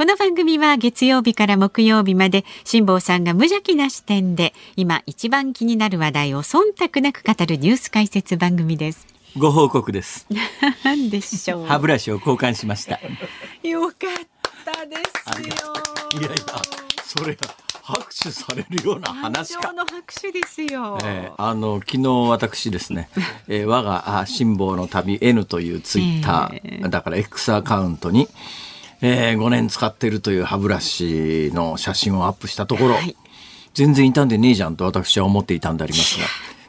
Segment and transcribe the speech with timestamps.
[0.00, 9.06] この番組は月曜日から木曜日まで辛坊さんが無邪気な視点で今一番気になる話題を忖度なく語るニュース解説番組です。
[9.36, 10.26] ご報告です
[10.84, 11.66] なんでしょう？
[11.66, 12.98] 歯ブラシを交換しました
[13.62, 14.96] よかったで
[15.36, 15.74] すよ。
[16.18, 16.36] いやいや
[17.04, 17.36] それ
[17.82, 20.96] 拍手されるような話かの拍手ですよ。
[21.04, 23.10] えーあの昨日私ですね、
[23.48, 28.28] えー我があ辛抱の旅 N というツイッター、だから X アカウントに、
[29.02, 33.16] え5年使っているという歯ブラシの写真をアップしたところ、はい。
[33.74, 36.26] 全然傷んでねえじゃんと私は思っていたんでありますが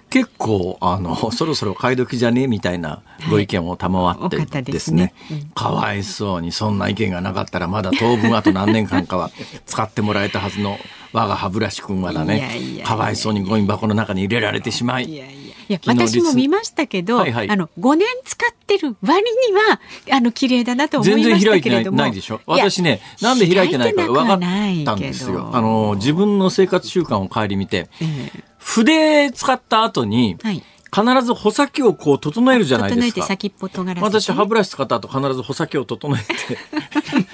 [0.09, 9.31] 結構あの そろそろ買い時じゃねえみたいなご意見を賜って多かったでですすねね、かわいそうにそんな意見がなかったらまだ当分あと何年間かは
[9.65, 10.77] 使ってもらえたはずの
[11.13, 15.40] 我が歯ブラシ君はだねかわいそうにゴミ箱の中に入れられてしまい
[15.71, 17.49] いや私も見ましたけど、はいはい。
[17.49, 19.79] あの5年使ってる割には
[20.17, 22.41] あの綺麗だなと思い全ました然開いてないないでしょ。
[22.45, 24.39] 私ねなんで開いてないか分かっ
[24.85, 25.49] たんですよ。
[25.53, 28.43] あの自分の生活習慣を顧みてええ。
[28.57, 30.61] 筆使った後にはい。
[30.93, 33.01] 必ず穂先をこう整えるじゃないですか。
[33.01, 34.19] 整えて先っぽ尖らせて。
[34.19, 36.57] 私歯ブラシ使った後必ず穂先を整えて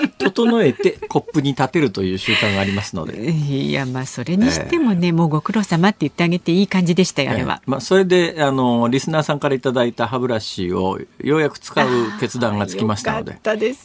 [0.38, 7.64] 整えてコップに立てるという習慣がありますのでいやまあそれにしてもね、もうご苦労様って言ってあげていい感じでしたよあれはえ。
[7.68, 11.88] えまあ、それであのリスナーさんからいただいた歯ブラシをようやく使う
[12.20, 13.40] 決断がつきましたので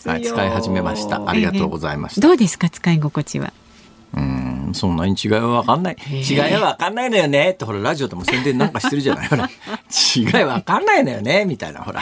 [0.08, 3.52] はい、使い始めましたありがとうございました、どうですか使い心地は。
[4.72, 5.96] うんそんなに違いは分かんない。
[6.10, 7.50] 違いは分かんないのよね。
[7.50, 9.28] ってほらラジオでも宣伝なんかしてるじゃない。
[9.28, 9.48] ほら。
[10.16, 11.44] 違い分かんないのよね。
[11.44, 12.00] みたいなほら。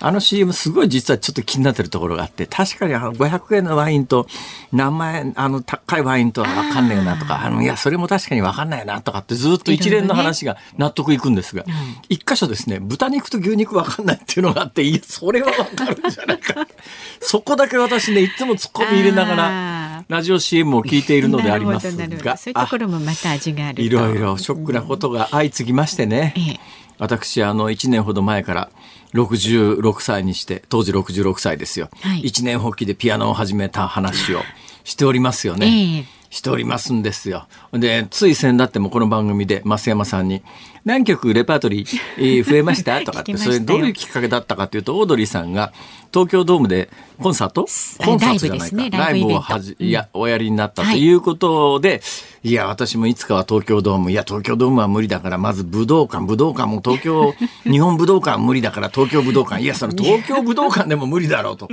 [0.00, 4.26] あの CM すごい実はちょっと気になってるところがあって確かにあの500円のワインと
[4.72, 11.64] 何万円あの高いワインとは分かんないよなとかあのいやそれも確かに分かんないよなとかってずっと一連の話が納得いくんですが、
[12.08, 16.66] 一箇所ですね豚肉と牛肉分かんないっていうのがあっていやそれは分かるんじゃないか。
[17.20, 22.36] そこだけ私ねいつもツッコミ入れながあらラジオ CM を聞いているのでありますが。
[22.38, 23.82] そういうところもまた味があると。
[23.82, 26.60] いろいろショックなことが相次ぎましてね、ええ
[26.98, 28.70] 私あの1年ほど前から
[29.14, 32.20] 66歳にして当時66歳ですよ、はい。
[32.22, 34.42] 一年発起でピアノを始めた話を
[34.82, 35.66] しておりますよね。
[35.66, 37.46] ええしておりますんですよ。
[37.72, 40.42] で、つい先だってもこの番組で増山さんに
[40.84, 43.00] 何曲レパートリーえー増えました？
[43.04, 45.72] とかって、それどういうきっかけだったかというと、オードリーさんが
[46.12, 46.88] 東京ドームで
[47.22, 47.66] コンサート？
[48.04, 48.76] コンサートじゃないか。
[48.76, 51.12] ライブですねライブをはじ、いや、おやりになったとい。
[51.12, 52.00] うことで、
[52.44, 57.34] い、や、私もいつかは東京ドーム、いや、東京ドームは無理だから、まず武道館、武道館も東京、
[57.64, 61.68] 日本武道館は無理だから、東京武道館、いや、その東京武道館でも無理だろうと。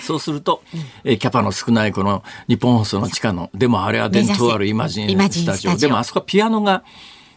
[0.00, 0.62] そうすると、
[1.04, 5.76] えーキャパの少ないこの日本放送の地下の、でもあれは伝統あるイマジンスタジオ。
[5.76, 6.84] でもあそこはピアノが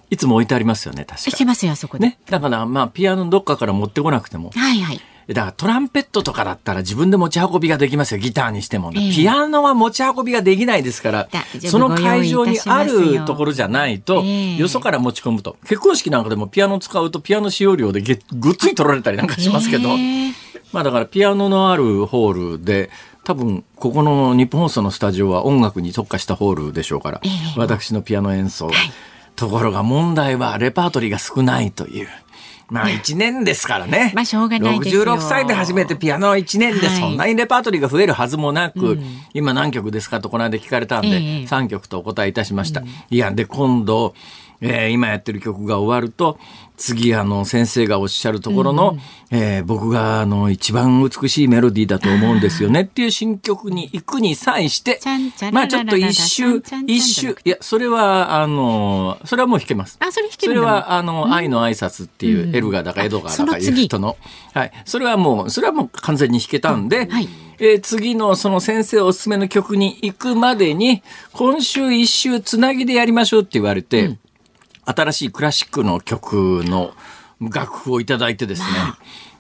[0.10, 1.32] いつも置いてありますよね、確か。
[1.32, 2.08] してますよあそこで。
[2.08, 2.20] ね。
[2.30, 4.52] だからまあピアノどっかから持ってこなくても。
[4.56, 5.02] はいはい。
[5.30, 8.92] だからトランペットとかだったら自分で持ち運びができますよ、ギターにしても。
[8.96, 11.30] ええピアノは持ち運びができないですから
[11.68, 15.58] その会場にあるところじゃないと、ええよそから持ち込むと。
[15.64, 20.34] 結婚式なんかでもピアノ使うとピアノ使用料でげぐっつい取られたりなんかしますけど、ええ
[20.72, 22.90] まあだからピアノのあるホールで、
[23.24, 27.60] 多分ここの日本放送のスタジオは音楽に特化したホールでしょうから、ええ。
[27.60, 28.68] 私のピアノ演奏。
[28.68, 28.74] が。
[29.36, 32.08] ところが問題はレパートリーが少ないという。
[32.70, 34.12] まあ1年ですからね。
[34.14, 35.04] まあしょうがないですよ。
[35.04, 37.00] 66歳で初めてピアノ1年ではい。
[37.00, 39.00] そんなにレパートリーが増えるはずもなく、
[39.34, 41.18] 今何曲ですかとこの間聞かれたんで、ええ。
[41.46, 42.84] 3曲とお答えいたしました。
[43.10, 44.14] いや、で今度、
[44.62, 46.38] えー今やってる曲が終わると、
[46.78, 48.98] 次あの先生がおっしゃるところの、
[49.32, 55.00] えー僕があの一番美しいメロディーだと思うんですよねっていう新曲に行くに際して
[55.52, 59.98] まあちょっと一周一周いやそれはあのそれはもう弾けます。
[60.00, 64.18] あそれ弾けそれはあの、愛の挨拶っていう、エルガーだかエドガーだかいう人の。
[64.54, 64.72] はい。
[64.86, 67.28] それはもうそれはもう完全に弾けたんで、はい。
[67.60, 71.04] えー次のその先生おすすめの曲に行くまでに
[71.34, 74.18] 今週一周つなぎでやりましょうって言われて、
[74.86, 76.94] 新しいクラシックの曲の
[77.42, 78.64] 楽譜をいただいてです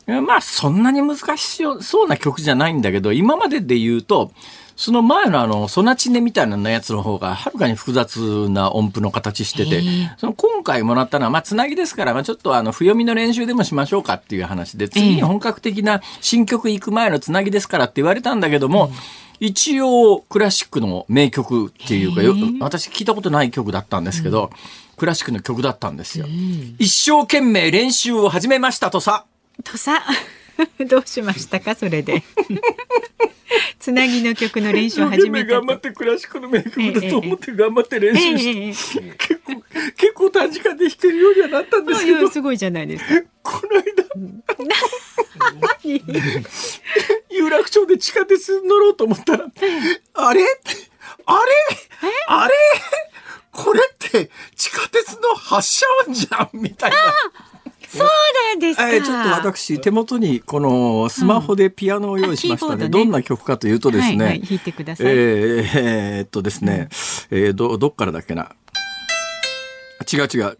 [0.07, 0.41] ね、まあ。
[0.41, 4.31] そんなに難しそうな曲じゃないんだけど今までで言うと
[4.79, 9.83] その前のあのソナチネみたいなやつの方がはるかに複雑な音符の形してて
[10.17, 18.89] その今回もらったのはまあつなぎですから、まあ、ちょっとあの譜読みの練習でもしましょうかっていう話で次に本格的な新曲行く前のつなぎですからって言われたんだけども、
[19.41, 24.49] 一応クラシックの名曲っていうかよ私聞いたことない曲だったんですけど、
[24.99, 26.27] クラシックの曲だったんですよ。
[26.77, 29.25] 一生懸命練習を始めましたとさ。
[29.63, 30.03] とさ
[30.87, 32.21] どうしましたかそれで？
[33.79, 37.17] つなぎの曲の練習を始めた頑張ってクラシックの名曲だと。
[37.19, 39.15] 思って頑張って練習して、ええ。
[39.17, 39.63] 結構
[39.95, 42.29] 結構短時間で弾けるようにはなったんですけど。
[42.29, 43.27] すごいじゃないですか。
[43.41, 43.83] この間。
[47.29, 49.45] 有楽町で地下鉄乗ろうと思ったら
[50.13, 50.41] あれ？
[51.25, 51.51] あれ？
[52.27, 52.53] あれ？
[53.63, 56.97] これって地下鉄の発車音じゃんみたいな。
[57.89, 62.73] そうなんですか、えーちょっと私手元にこのスマホでピアノを用意しましたね。
[62.73, 64.17] うんねどんな曲かというとですね。
[64.17, 65.15] はいはい弾いてくださいえー
[65.75, 66.87] えーっとですね、
[67.31, 68.51] えーどどっからだっけな。
[70.11, 70.57] 違う違う。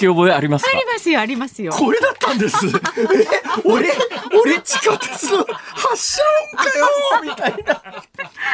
[0.00, 0.70] き覚えありますか？
[0.74, 2.56] ありますよありますよこれだったんです。
[2.66, 2.70] え、
[3.64, 3.92] 俺、
[4.42, 6.22] 俺地下鉄の発車
[6.54, 6.86] 音かよ
[7.22, 7.82] みたいな。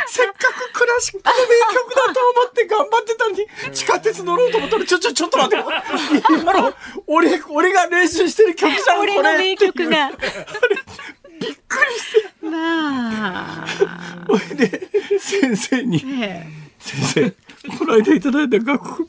[0.09, 0.35] せっか
[0.73, 5.65] くクラシックの名曲だと思って頑張ってたのに、地下鉄乗ろうと思ったら、ちょ、ちょ、ちょっと待って。
[6.41, 6.75] 今の、
[7.07, 9.19] 俺、俺が練習してる曲じゃん、これ。
[9.19, 10.19] 俺の名曲がびっ
[11.69, 12.47] くりして。
[12.47, 13.67] まあ、
[14.27, 14.89] それで、
[15.19, 16.47] 先生に、え
[16.79, 17.35] 先
[17.69, 19.09] 生、この間いただいた楽譜、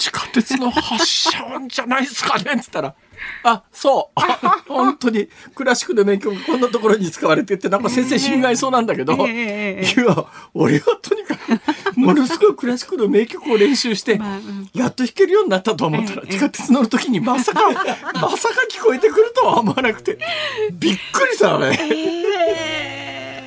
[0.00, 2.94] 地下鉄の発車音じゃないですかねっつったら、
[3.42, 4.18] あ、そう。
[4.18, 20.18] あ 本当にクラシックの名曲こんなところに使われてって、なんか先生心外そうなんだけど、いや、俺はとにかく、ものすごいクラシックの名曲を練習して、 まあうんやっと弾けるようになったと思ったら、ええ地下鉄乗るときにまさか、 まさか聞こえてくるとは思わなくて、
[20.72, 21.78] びっくりしたね。
[21.78, 22.89] ええ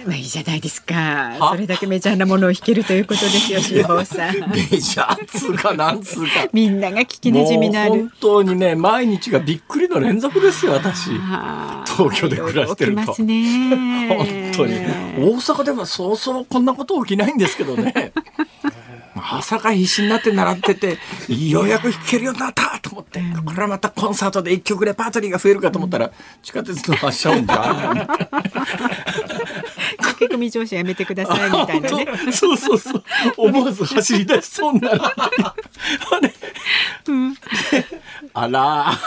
[0.05, 0.93] まあいいじゃないですか。
[1.39, 1.51] は？
[1.51, 4.35] それだけメジャーなものを弾けるということですよ辛坊さん。
[4.51, 6.47] メジャーつうかなんつうか。
[6.51, 7.91] みんなが聞きなじみのある。
[7.91, 11.11] 本当にね毎日がびっくりの連続ですよ私。
[11.11, 13.01] 東京で暮らしてると。
[13.01, 14.09] ますね。
[14.09, 14.73] 本当に。
[14.75, 18.13] 大阪ではそうそうこんなこと起きないんですけどね
[19.31, 20.97] まさか必死になって習ってて
[21.29, 23.21] ようやく弾けるようになったと思って。
[23.45, 26.11] これはまたコンサートで一曲レパートリーが増えるかと思ったら
[26.41, 28.07] 地下鉄の発車音じゃん。
[29.97, 32.07] 駆け込み乗車やめてくださいみたいなね。
[32.31, 33.03] そうそうそう。
[33.37, 35.55] 思わず走り出しそうにな あ
[36.21, 36.33] れ、
[38.33, 38.91] あら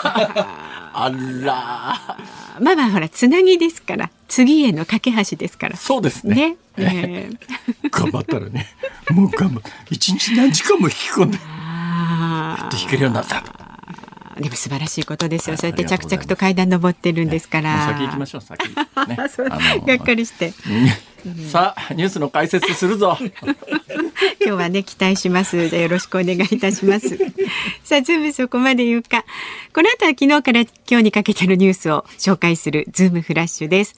[0.92, 1.10] あ
[1.42, 2.16] ら
[2.60, 4.10] まあまあほらつなぎですから。
[4.28, 5.76] 次への架け橋ですから。
[5.76, 6.34] そうですね。
[6.34, 7.88] ね、ええ。
[7.90, 8.66] 頑張ったらね。
[9.10, 9.60] もう頑張
[9.90, 11.38] 一日何時間も引き込んで。
[11.48, 13.36] あ弾けるようになった。
[13.36, 13.65] ー
[14.40, 15.54] でも素晴らしいことですよ。
[15.54, 18.74] あそうやって着々と階段登ってるんですから、先行きましょう先、ね
[19.86, 20.52] がっかりして。
[21.50, 23.16] さあニュースの解説するぞ。
[24.40, 25.68] 今日はね期待します。
[25.68, 27.16] じゃあよろしくお願いいたします。
[27.82, 29.24] さあズームそこまで言うか。
[29.72, 33.96] この後は昨日から今日にかけてのニュースを紹介するズームフラッシュです。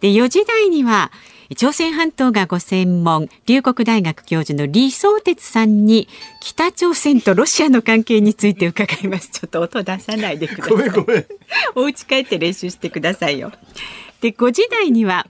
[0.00, 1.12] で4時台には
[1.54, 6.08] 朝鮮半島がご専門龍谷大学教授の李相哲さんに
[6.40, 11.26] 北朝鮮とロシアの関係について伺います ちょっと音出さないでくださいごめんごめん
[11.76, 13.52] お家帰って練習してくださいよ。
[14.20, 15.26] で5時台には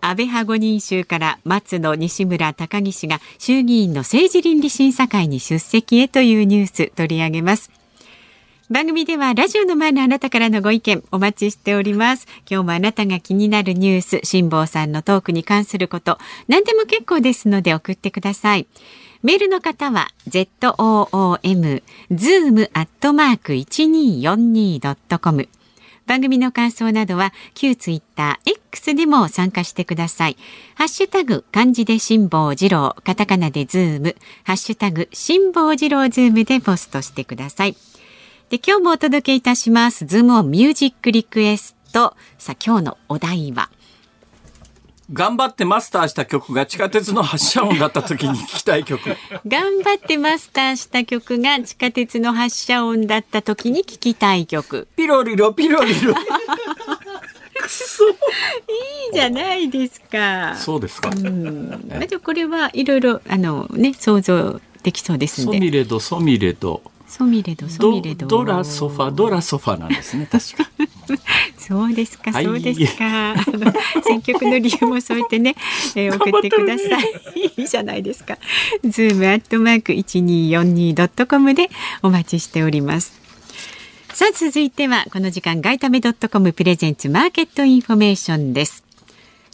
[0.00, 7.70] 安倍派5人衆から松野西村高岸が衆議院の政治倫理審査会に出席へというニュース取り上げます。
[8.70, 12.26] 番組ではラジオの前のあなたからのご意見お待ちしております。
[12.50, 16.16] 今日もあなたが気になるニュース、辛坊さんのトークに関すること、
[16.48, 18.66] 何でも結構ですので送ってください。
[19.22, 25.48] メールの方は zoom zoom アットマーク 1242.com
[26.06, 30.38] 番組の感想などは旧ツイッター X でも参加してください。
[30.74, 37.76] ハッシュタグ漢字で辛坊治郎、カタカナでズーム、ハッシュタグ辛坊治郎ズームでポストしてください。
[38.50, 40.04] で今日もお届けいたします。
[40.06, 42.14] ズームオンミュージックリクエスト。
[42.38, 43.70] さあ今日のお題は。
[45.12, 49.00] 頑張ってマスターした曲が地下鉄の発車音だった時に聞きたい曲。
[49.46, 54.88] 頑張ってマスターした曲が地下鉄の発車音だった時に聞きたい曲。
[54.96, 56.14] ピロリロピロリロ。
[57.64, 58.08] くそ。
[58.08, 58.12] い
[59.10, 60.54] いじゃないですか。
[60.56, 61.10] そうですか。
[61.10, 65.60] うん、あとこれはいろいろあのね想像できそうですんソで。
[65.60, 66.82] ミレドソミレド
[67.16, 68.26] ソミレドソドミレド。
[68.26, 70.68] ドラソファドラソファなんですね確か
[71.56, 73.34] そうですか、はいそうですか。
[73.34, 75.54] あ の選曲の理由もそう言ってね、
[75.94, 77.04] えー送ってください。
[77.56, 78.36] いいじゃないですか。
[78.84, 81.70] ズームアットマーク一二四二ドットコムで
[82.02, 83.14] お待ちしております。
[84.12, 88.83] さあ続いてはこの時間外為ドットコムプレゼンツマーケットインフォメーションです。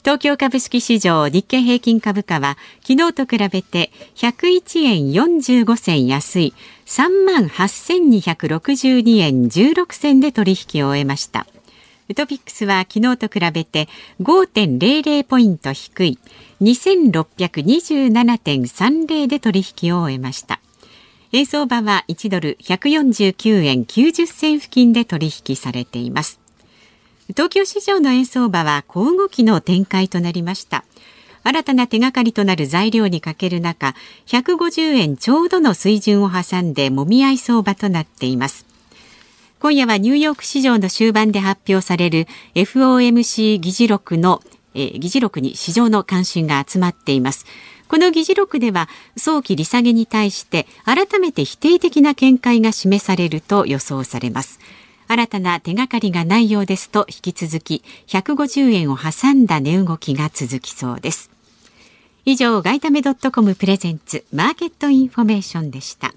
[0.00, 6.54] 東京株式市場日経平均株価は昨日と比べて101円45銭安い
[6.87, 11.47] 3万8262円16銭で取引を終えました。
[12.14, 13.88] トピックスは昨日と比べて
[14.21, 16.19] 5.00ポイント低い
[16.61, 20.59] 2627.30で取引を終えました
[21.33, 26.40] 円相場は1ドル149円90銭付近で取引されています
[27.30, 30.84] 東京市場の円相場は小動きの展開となりました。
[31.42, 33.94] 新たな手がかりとなる材料にかける中
[34.26, 38.66] 150円ちょうどの水準を挟んでもみ合い相場となっています。
[39.60, 44.42] 今夜はニューヨーク市場の終盤で発表される FOMC 議事録の、
[44.75, 47.46] えー、議事録に市場の関心が集まっています。
[47.88, 54.58] この議事録では早期利下げに対して改めて否定的な見解が示されると予想されます。
[55.11, 61.33] 新たな手がかりがないようですと引き続き150円を挟んだ値動きが続きそうです。
[62.25, 66.14] 以上外為ドットコムプレゼンツマーケットインフォメーションでした。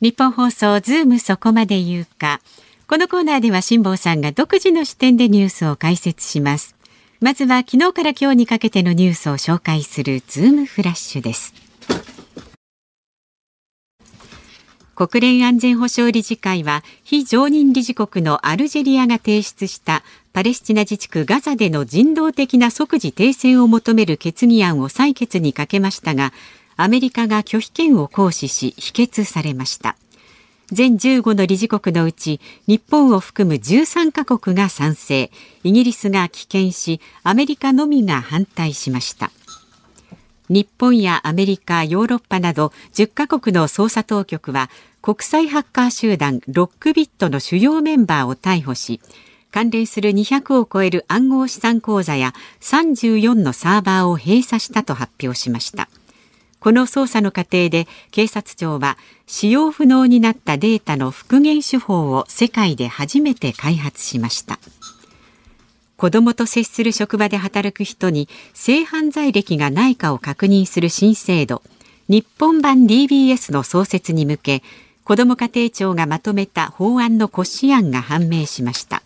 [0.00, 2.40] ニッポン放送ズームそこまで言うか。
[2.88, 6.74] このコーナーでは辛坊さんが独自の視点でニュースを解説します。
[7.20, 11.63] まずは昨日から今日にかけてのニュースを紹介するズームフラッシュです。
[14.94, 26.32] 国連安全保障理事会は非常任理事国のアルジェリアが提出したパレスチナ自治区ガザでの人道的な即時停戦を求める決議案を採決にかけましたが
[26.76, 29.96] アメリカが拒否権を行使し否決されました。
[30.72, 35.30] 全15の理事国のうち日本を含む13カ国が賛成。
[35.62, 39.30] イギリスが棄権しアメリカのみが反対しました。
[40.48, 44.70] 日本やアメリカ、ヨーロッパなど10カ国の捜査当局は
[45.00, 49.00] 国際ハッカー集団ロックビットの主要メンバーを逮捕し
[49.50, 55.88] 関連する200を超える暗号資産口座や34のサーバーを閉鎖したと発表しました。
[56.58, 58.96] この捜査の過程で警察庁は
[59.26, 64.58] 使用不能になったデータの復元手法を世界で初めて開発しました。
[65.96, 71.62] 子どもと接する職場で働く人に性犯罪歴がないかを確認する新制度。
[72.08, 74.62] 日本版 DBS の創設に向け
[75.04, 79.02] 子ども家庭庁がまとめた法案の骨子案が判明しました。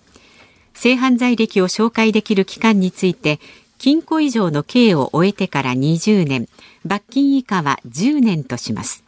[0.75, 3.41] 性犯罪歴を紹介できる期間について
[3.79, 6.49] 禁錮以上の刑を終えてから20年
[6.85, 9.05] 罰金以下は10年とします。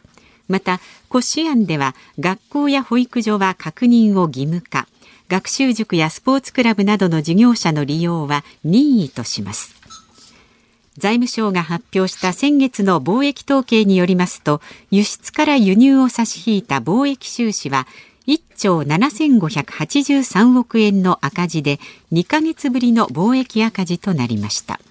[0.47, 4.87] また骨子案では学校や保育所は確認を義務化。
[5.31, 9.73] 学習塾やスポーツクラブなどの事業者の利用は任意とします。
[10.97, 14.59] 財務省が発表した先月の貿易統計によりますと
[14.91, 17.87] 輸出から輸入を差し引いた貿易収支は
[18.27, 21.79] 1兆7583億円の赤字で
[22.11, 24.81] 2ヶ月ぶりの貿易赤字となりました。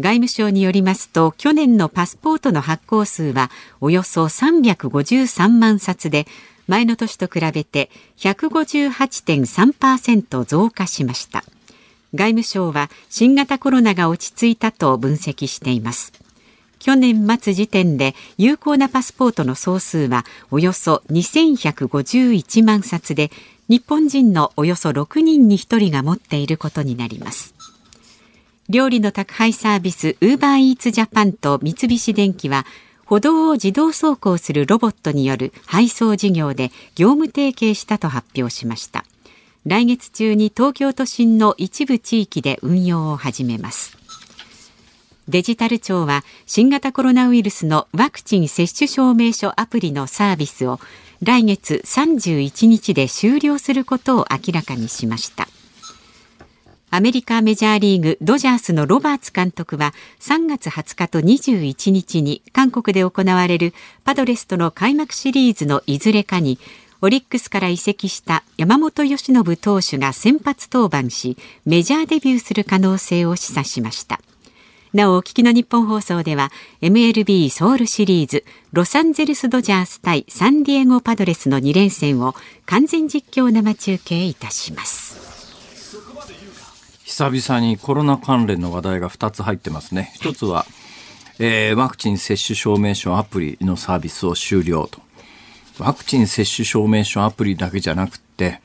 [0.00, 3.50] 外務省によりますと去年のパスポートの発行数は
[3.82, 6.26] およそ353万冊で
[6.68, 11.42] 前の年と比べて158.3%増加しました。
[12.14, 16.12] 外務省は新型コロナが落ち着いたと分析しています。
[16.78, 23.30] 去年末時点で有効なパスポートの総数はおよそ2151万冊で
[23.68, 27.54] 日本人のおよそ6人に1人が持っていることになります。
[28.68, 32.66] 料理の宅配サービスウーバーイーツジャパンと三菱電機は
[33.08, 39.06] 歩道を自動走行するロボットによる配送事業で業務提携したと発表しました。
[39.64, 43.96] 来月中に東京都心の一部地域で運用を始めます。
[45.26, 50.78] デジタル庁は新型コロナウイルスのワクチン接種証明書アプリのサービスを
[51.22, 55.48] 来月31日で終了することを明らかにしました。
[56.90, 66.58] アメリカメジャーリーグドジャースのロバーツ監督は3月20日と21日に韓国で行われるパドレスとの開幕シリーズのいずれかに
[67.02, 74.20] オリックスから移籍した山本由伸投手が先発登板しメジャーデビューする可能性を示唆しました。
[74.94, 85.27] なおお聞きの日本放送では MLB ソウルシリーズロサンゼルスドジャース対サンディエゴパドレスの2連戦を完全実況生中継いたします。
[87.18, 90.12] 久々にコロナ関連の話題が2つ入ってますね。
[90.14, 90.66] 一つは、
[91.40, 95.00] えー、ワクチン接種証明書アプリのサービスを終了と。
[95.80, 98.60] ワクチン接種証明書アプリだけじゃなくて、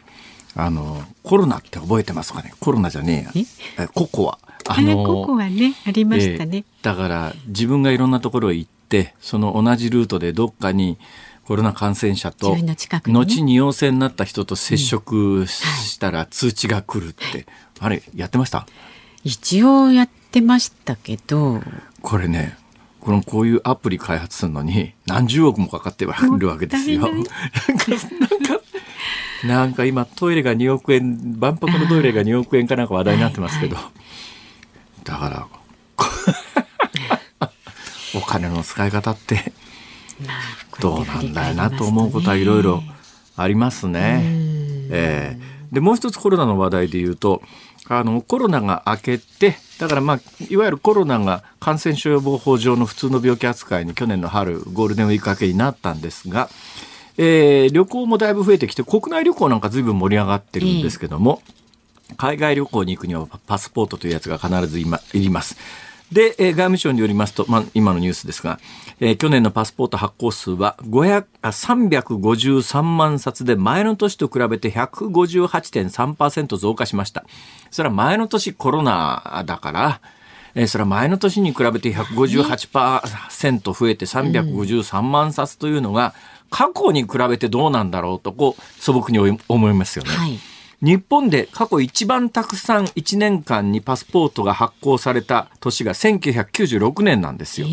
[0.54, 2.54] あの、コロナって覚えてますかね？
[2.60, 3.86] コロナじゃねえや。
[3.86, 3.88] え？
[3.88, 4.38] ココア。
[4.68, 11.00] あの、ココアね、ありましたね、えー、だから、自分がいろんなところへ行って、その同じルートでどっかに、
[11.46, 12.76] コロナ感染者と、ね、
[13.08, 17.46] 後に陽性になった人と接触したら通知が来るって、
[17.84, 18.66] あれやってました？
[19.24, 21.62] 一応やってましたけど。
[22.02, 22.58] これね
[23.00, 26.12] このこういうアプリ開発するのに何十億もかかってる
[26.48, 27.02] わけですよ。
[27.02, 27.30] なんか
[29.44, 33.76] なんか今トイレが2億円万博のトイレが2億円かなんか話題になってますけど、
[35.04, 35.48] だから
[38.16, 39.52] お金の使い方って
[40.80, 42.82] どうなんだよなと思うことはいろいろ
[43.36, 44.22] ありますね。
[44.92, 47.42] えー、でもう一つコロナの話題で言うと
[47.90, 56.50] あのコロナが明けてだからまあいわゆるコロナが感染症予防法上の普通の病気扱いに去年の春ゴールデンウィーク明けになったんですが、
[57.18, 61.42] えー、旅行もだいぶ増えてきて国内旅行なんか随分盛り上がってるんですけども、
[62.18, 65.58] 海外旅行に行くにはパスポートというやつが必ずいります。
[66.14, 68.60] で、えー、外務省によりますと、まあ、今のニュースですが、
[69.00, 77.26] えー、去年のパスポート発行数は500あ353万冊で前の年と比べて158.3%増加しました。
[77.72, 80.02] それは前の年コロナだから、
[80.56, 86.14] えー、それは前の年に比べて158%増えて353万冊というのが、
[86.50, 90.12] 過去に比べてどうなんだろうと、こう、素朴に思いますよね。
[90.12, 90.40] はい
[90.84, 97.68] 日本で過去一番たくさん1年間にパスポートが発行された年が1996年なんですよ。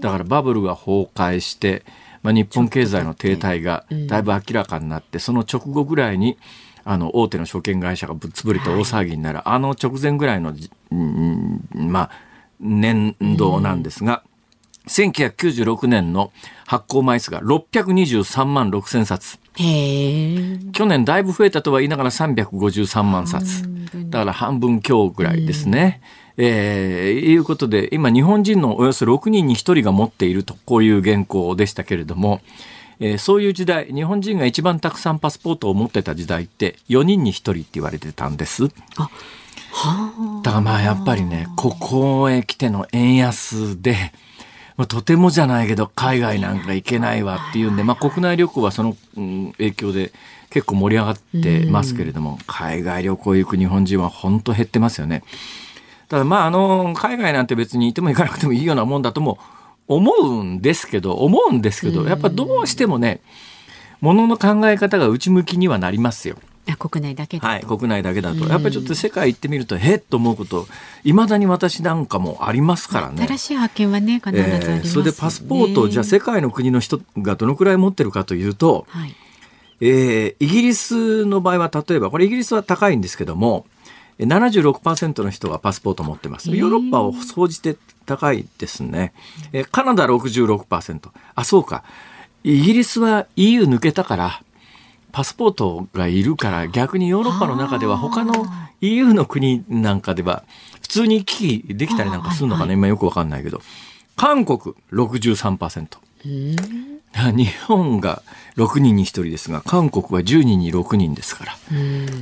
[0.00, 1.84] だからバブルが崩壊して、
[2.24, 6.36] まあ、日本経済の停滞がだいぶ明らかになって、その直後ぐらいに
[6.84, 10.52] あの大手の証券会社がぶっ潰れて大騒ぎになる、はい、あの直前ぐらいの、
[10.90, 12.10] うん、まあ
[12.58, 14.24] 年度なんですが、
[14.86, 16.32] 1996年の
[16.66, 19.38] 発行枚数が623万6千冊。
[20.72, 23.64] 去年だいぶ増えたとは言いながら353万冊。
[24.10, 26.00] だから半分強ぐらいですね。
[26.38, 32.40] えー、いうことで、今日本人のおよそ6人に1人が持っていると、こういう原稿でしたけれども、
[33.00, 38.64] えー、そういう時代、日本人が一番たくさんパスポートを持ってた時代って4人に1人って言われてたんです。
[38.98, 39.10] あ
[40.42, 44.12] だからまあやっぱりね、ここへ来ての円安で、
[44.76, 50.12] まあ、とてもじゃないけど海外なんか行けないわっていうんで、まあ、国内旅行はその、うん、影響で
[50.50, 55.22] 結構盛り上がってますけれども、海外旅行行く日本人は本当減ってますよね。
[56.08, 59.38] ただまああの海外なんて別にいても行かなくてもいいようなもんだとも
[59.88, 63.20] 思うんですけど思うんですけどやっぱどうしてもね
[64.00, 66.36] ものの考え方が内向きにはなりますよ。
[66.74, 70.66] 国内だけはい、国内だけだと、やっぱりちょっと世界行ってみると、へっと思うこと、
[71.04, 73.24] いまだに私なんかもありますからね。
[73.26, 79.14] 新しい発見はね、必ずあります、ねえー、それでパスポートを、じゃあ世界の国の人がどのくらい持ってるかというと、はい、
[79.80, 83.66] えー、イギリスの場合は、例えば、これイギリスは高いんですけども、
[84.18, 86.50] 76%の人がパスポートを持ってます。
[86.50, 87.76] ヨーロッパを総じて
[88.06, 89.12] 高いですね。
[89.52, 91.10] えー、カナダ66%。
[91.34, 91.84] あ、そうか。
[92.42, 94.42] イギリスは EU 抜けたから、
[95.16, 98.44] パスポートがいるから逆にヨーロッパの中では他の
[98.82, 100.44] EU の国なんかでは
[100.82, 103.62] 普通に行き来できたりなんかするのかな、はいはい、今よくわかんないけど。
[104.14, 105.86] 韓国63%
[106.22, 108.22] 日本が
[108.58, 111.56] 6人に1人ですが韓国は10人に6人ですから。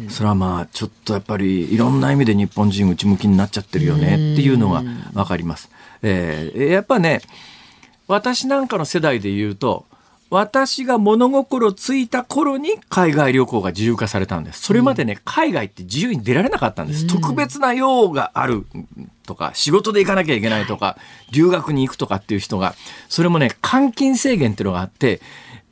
[0.08, 5.68] それはまあちょっとやっぱりいろんな意味で日本人内向きになっちゃってるよねっていうのが分かります。
[6.02, 7.22] えー、やっぱね
[8.06, 9.84] 私なんかの世代で言うと
[10.34, 14.62] 私が物心ついた頃に海外旅行が自由化されたんです。
[14.62, 17.06] それまでね、海外って自由に出られなかったんです。
[17.06, 18.66] 特別な用がある
[19.26, 20.98] とか、仕事で行かなきゃいけないとか、
[21.30, 22.74] 留学に行くとかっていう人が、
[23.08, 25.20] それもね、換金制限っていうのがあって、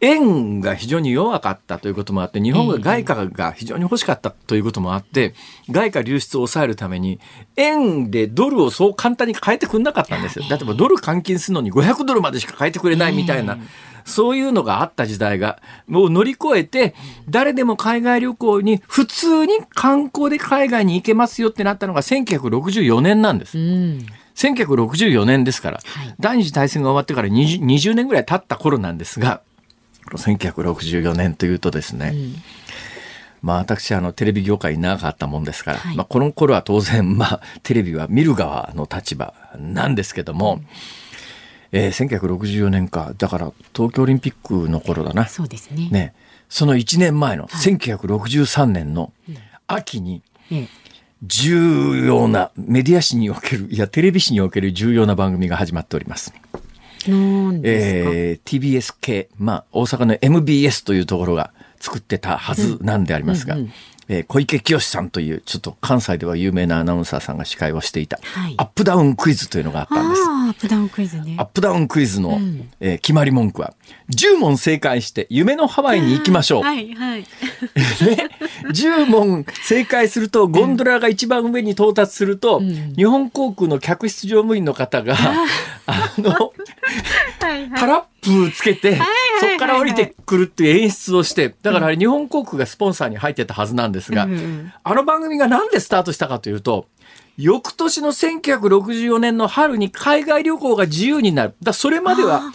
[0.01, 5.35] 円が非常に弱かったということもあって、日本が外貨が非常に欲しかったということもあって、
[5.71, 7.19] 外貨流出を抑えるために、
[7.57, 10.45] 円でドルをそう簡単に変えてくれなかったんですよ。
[10.49, 13.59] 例えばドル換金するのに500ドルまでしか変えてくれないみたいな。
[14.05, 16.95] そういうのがあった時代が、もう乗り越えて、
[17.29, 23.59] 誰でも海外旅行に普通に観光で海外に行けますよってなったのが1964年なんです。
[23.59, 24.07] うん。
[24.35, 29.43] 1964年ですから、はい、第二次大戦が終わってから 20, 20年ぐらい経った頃なんですが、
[30.11, 32.35] 1964年というとですね、うん、
[33.43, 40.67] まあ私あのテレビ業界に長かったもんですから、はい、まあこの頃は当然まあテレビは見る側の立場なんですけども、うん
[41.73, 43.13] えー、1964年か。
[43.19, 45.27] だから東京オリンピックの頃だな。
[45.27, 45.89] そうですね。
[45.91, 46.15] ね。
[46.49, 49.13] その1年前の1963年の
[49.67, 50.23] 秋に
[51.23, 56.35] 重要なメディア史におけるいやテレビ史における重要な番組が始まっております。
[57.07, 63.73] えー、TBS 系、まあ、大阪の MBS というところが作ってたはずなんでありますが、うんうんうん
[64.09, 70.23] えー、小池清さんというちょっと関西では有名なアナウンサーさんが司会をしていた、はい、アップダウンクイズというのがあったんです。
[70.23, 71.37] アップダウンクイズね。
[71.39, 73.75] アップダウンクイズの、うん、えー、決まり文句は
[74.11, 76.63] 10問正解して夢のハワイに行きましょう。
[76.63, 77.27] はいはい。
[78.73, 85.17] 10問正解するとゴンドラが一番上に到達すると、うん、日本航空の客室乗務員の方が
[85.87, 86.53] あの
[87.41, 94.29] はいはいタラップつけて、そこから降りてくるっていう演出をして、だからあれ日本航空がスポンサーに入ってたはずなんですが、
[94.85, 96.87] あの番組がなんでスタートしたかというと、
[97.37, 101.55] 翌年の1964年の春に海外旅行が自由になる。
[101.63, 102.53] だそれまでは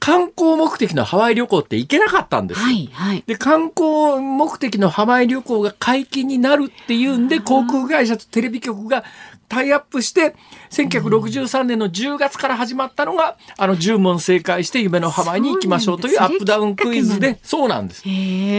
[0.00, 2.66] 観光目的のハワイ旅行って行けなかったんですよ。
[2.66, 3.24] はいはい。
[3.26, 9.04] で、観光目的のハワイ旅行が解禁になるっていうんで、航空会社とテレビ局が
[9.50, 10.36] タイアップして、
[10.70, 18.04] 1963年の10月から始まったのが、あの10問正解して夢のハワイに行きましょうというアップダウンクイズで、そうなんです。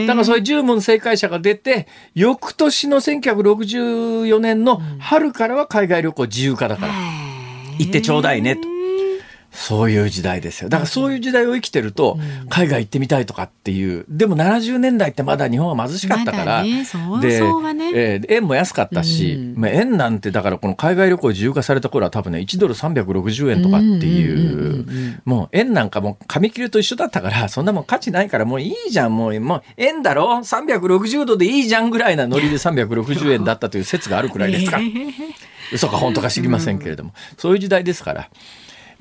[0.06, 6.94] だからそういう10問正解者が出て、翌年の1964年の春からは海外旅行自由化だから、
[7.80, 8.81] 行ってちょうだいねと。
[9.52, 10.70] そういう時代ですよ。
[10.70, 12.18] だからそういう時代を生きてると、
[12.50, 14.06] 海外行ってみたいとかっていう。
[14.08, 16.64] でも70年代ってまだ日本は貧しかったから。
[16.64, 34.84] ねそうでそうはねえー円も安かったし、うんまあ、円なんてだからこの海外旅行自由化された頃は多分ね、1ドル360円とかっていう、もう円なんかもう紙切れと一緒だったから、そんなもん価値ないからもういいじゃん、もう、もう円だろ ?360 度でいいじゃんぐらいなノリで360円だったという説があるくらいですから。
[35.74, 38.30] 嘘か本当か知りませんけれども、そういう時代ですから。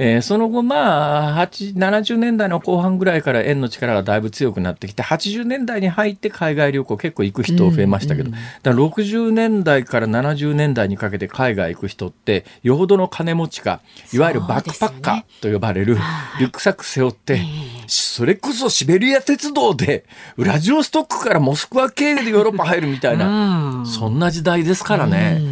[0.02, 13.82] えーその後、まあ、8 70年代の後半ぐらいから円の力がだいぶ強くなってきて、80年代に入って海外旅行結構行く人増えましたけど、だから60年代から70年代にかけて海外行く人って、よほどの金持ちか、
[14.14, 15.96] いわゆるバックパッカーと呼ばれる
[16.38, 17.38] リュックサック背負って、
[17.86, 20.06] それこそシベリア鉄道で、
[20.38, 23.86] ウラジオストックからモスクワ経由でヨーロッパ入るみたいな、うん。
[23.86, 25.42] そんな時代ですからね。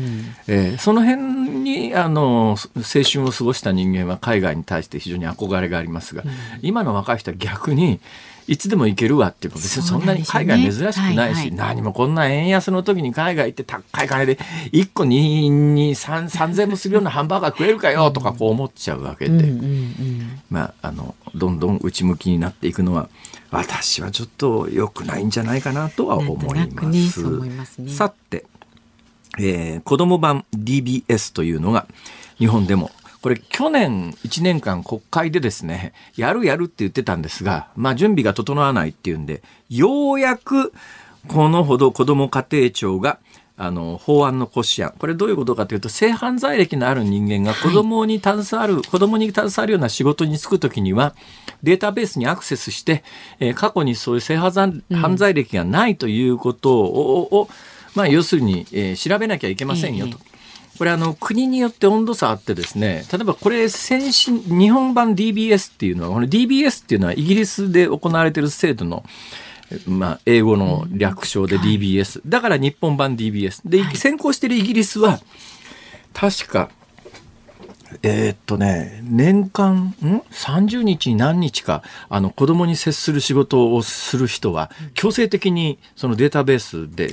[0.46, 6.23] えーその辺にあの青春を過ごした人間は海外に対して非常に憧れがありますが、
[6.62, 8.01] 今の若い人は逆に
[8.49, 14.37] いつでも行けるわっていう別にそんなに海外珍しくないし、そうなんですよね何もこんな円安の時に海外行って高い金で
[14.73, 23.11] 1個2、2、3、3000円もするようなハンバーガー食えるかよとかこう思っちゃうわけで、うんうんうんまあ、あのどんどん内向きになっていくのは
[23.51, 26.97] 私はちょっと良くないんじゃないかなとは思いま
[27.66, 27.88] す。
[27.94, 28.47] さて、
[29.38, 31.87] えー子供版 DBS というのが
[32.38, 40.72] 日本でもこれ去年1年間国会でですねやるやるって言ってたんですが、まあ、準備が整わないっていうんでようやく
[41.27, 43.18] このほど子ども家庭庁が
[43.61, 51.16] あの法案の骨子案これどういうことかというと性犯罪歴のある人間が子供に携わる、子供に携わるような仕事に就くときには
[51.64, 53.03] データベースにアクセスして、
[53.40, 54.83] えー過去にそういう性犯
[55.16, 57.48] 罪歴がないということを,、を
[57.98, 60.18] まあ、要するに、えー調べなきゃいけませんよと。
[60.78, 69.02] これあの国によって温度差あってですね例えばこれ先進日本版 DBS っていうのはこの DBS っていうのはイギリスで行われている制度の
[69.87, 75.20] まあ、英語の略称で DBS、だから日本版 DBS で、先行しているイギリスは
[76.14, 76.70] 確か
[78.03, 87.11] えーっとね年間ん？30日に何日かあの子供に接する仕事をする人は強制的にそのデータベースで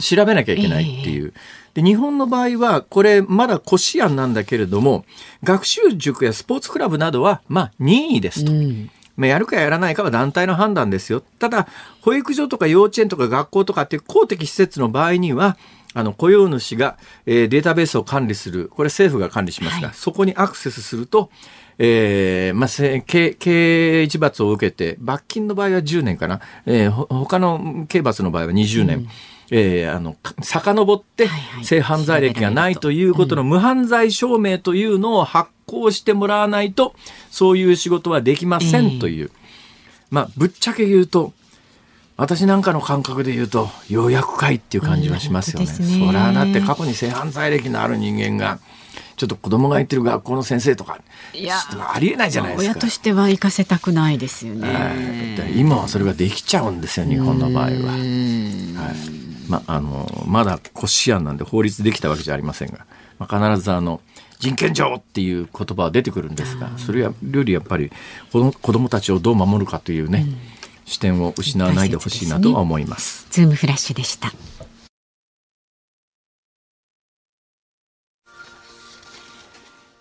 [0.00, 1.32] 調べなきゃいけないっていう。
[1.74, 5.04] で日本の場合はこれまだ骨子案なんだけれども
[5.42, 8.52] 学習塾やスポーツクラブなどはまあ任意ですと。
[8.52, 11.22] うんまあ、やるかやらないかは団体の判断ですよ。
[11.38, 11.68] ただ、
[12.00, 15.56] 保育所とか幼稚園とか学校とかっていう公的施設の場合には、
[15.94, 19.96] あの、雇用主が、えーデータベースを管理する、これ政府が管理しますが、はい。
[19.96, 21.30] そこにアクセスすると、
[21.78, 29.08] えーまあ、せ刑刑一罰を受けて、罰金の場合は10年かな、えーほ他の刑罰の場合は20年。
[29.50, 31.28] えーあのか遡って
[31.62, 32.90] 性犯罪歴がないと。
[32.90, 36.94] いうことの無犯罪証明というのを発行してもらわないと
[37.30, 39.30] そういう仕事はできませんという、
[40.10, 41.32] まあぶっちゃけ言うと
[42.16, 45.66] 私なんかの感覚で言うとようやくかいっていう感じはしますよね。
[45.66, 48.60] ねそりゃだって過去に性犯罪歴のある人間が
[49.16, 51.00] ちょっと子供が行ってる学校の先生とか
[51.92, 52.72] ありえないじゃないですか。
[52.72, 54.72] 親としては行かせたくないですよね。
[54.72, 57.68] はい今はそれができちゃうんですよ日本の場合は。
[57.68, 62.86] はいまあ、あのまだ骨子案なんで法律できたわけじゃありませんが、
[63.18, 64.00] まあ、必ずあの
[64.38, 67.90] 人権上っていう言葉は出てくるんですがそれよりやっぱり
[68.32, 70.26] 子供子供たちをどう守るかというね、
[70.84, 73.26] 視点を失わないでほしいなとは思います。
[73.30, 74.32] ズームフラッシュでした。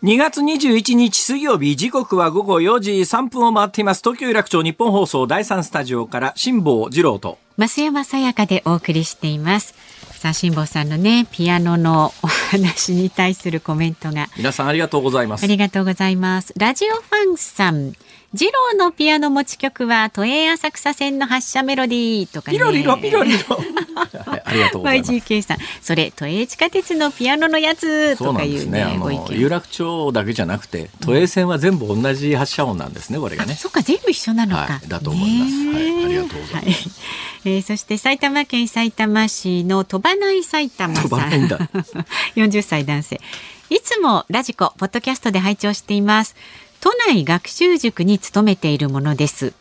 [0.04, 9.74] 2月21日水曜日時刻は午後4時3分を回っています東京有楽町日本放送第3スタジオから辛坊治郎と増山さやかでお送りしています。
[10.20, 16.54] さあ辛坊さんのねピアノのお話に対するコメントが皆さんありがとうございますありがとうございます。
[16.58, 17.94] ラジオファンさん、
[18.36, 22.58] 次郎のピアノ持ち曲は都営浅草線の発車メロディーとかね。
[22.58, 23.58] ピロリロピロリロ。
[24.26, 25.12] はい、ありがとうございます。
[25.12, 28.84] YGK さん、それ都営地下鉄のピアノのやつとかいうなんですね。
[28.84, 29.50] あねご意の有見。
[29.50, 33.20] 楽町だけじゃなくて、都営線は全部同じ発車音なんですね。
[33.20, 33.56] これがね。
[33.56, 34.62] そっか全部一緒なのか。
[34.64, 36.92] はいだと思いますねはいありがとうございますはい
[37.46, 41.04] えーそして埼玉県埼玉市の飛ばない埼玉さん。
[41.04, 41.58] 飛ばないんだ
[42.36, 43.20] 40歳男性。
[43.70, 46.36] いつもラジコ、ポッドキャストで拝聴しています。
[46.84, 49.54] 都内学習塾に勤めているものです。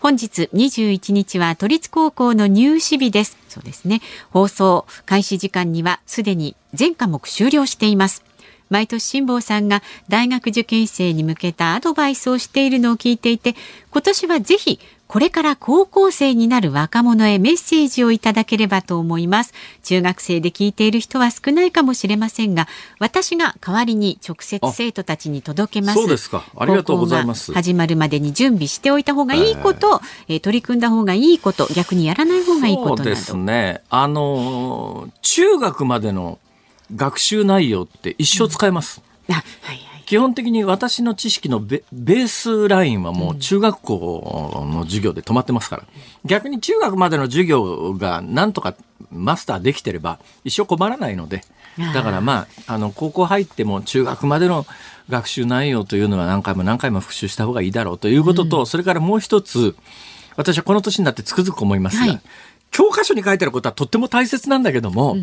[0.00, 3.36] 本日21日は都立高校の入試日です。
[3.50, 4.00] そうですね。
[4.30, 8.24] 放送開始時間にはすでに全科目終了しています。
[8.70, 13.56] 毎年辛坊さんが大学受験生に向けたアドバイスをしているのを聞いていて
[13.90, 19.52] 今年はぜひこれから高校生になる若者へメッセージをいただければと思います。
[19.82, 22.68] 中学生で聞いている人は少ないかもしれませんが
[23.00, 25.98] 私が代わりに直接生徒たちに届けます。
[25.98, 26.44] そうですか。
[26.56, 27.52] ありがとうございます。
[27.52, 33.02] 始まるまでに準備しておいた方がいいこと、えー取り組んだ方がいいこと逆にやらない方がいいことなど。
[33.02, 33.82] そうですね。
[33.90, 36.38] あのー中学までの
[36.94, 39.02] 学習内容って一生使えます。
[39.28, 45.84] あはいはい基本的に私の知識のベベースラインはもう中学校の授業で止まってますから。
[46.24, 48.74] 逆に中学までの授業がなんとか
[49.12, 51.44] マスターできてれば一生困らないので。
[51.94, 54.66] だからまあ、あの、高校入っても中学までの
[55.08, 59.76] 学習内容というのは何回も何回も復習した方がいいだろうということと、それからもう一つ、
[60.34, 62.20] 私はこの年になってつくづく思いますが、はい。
[62.72, 65.16] 教科書に書いてあることはとっても大切なんだけども、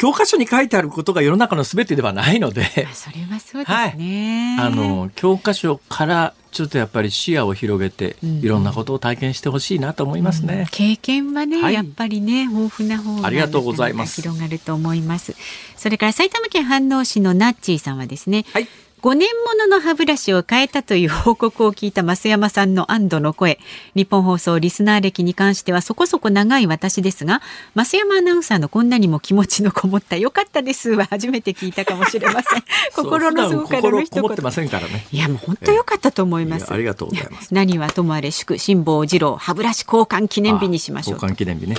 [0.00, 8.38] 教科書に書いてあることが世の中の全てではないので、 あそれはそうですね、あの教科書からちょっとやっぱり視野を広げて、ん。
[8.38, 10.66] いろんなことを体験してほしいなと思いますね。
[10.70, 11.74] 経験はね、はい。
[11.74, 14.22] やっぱりね豊富な方がありがとうございます。
[14.22, 15.36] 広がると思います。
[15.76, 18.68] それから埼玉県飯能市のナッチーさんはですね、はい
[19.02, 23.58] 5年ものの歯ブラシを変えたという報告を聞いた増山さんの安堵の声
[23.94, 27.40] 日本放送リスナー歴に関してはそこそこ長い私ですが
[27.74, 32.62] 増山アナウンサーのこんなにも気持ちのこもった「よかったです」は初めて聞いたかもしれません
[32.94, 35.06] 心の底からの一言せんからね。
[35.10, 37.54] いやもう本当良かったと思いますいやありがとうございます。
[37.54, 41.76] 何はともあれ祝辛坊治郎歯ブラシ交換記念日にしましょう交換記念日ね。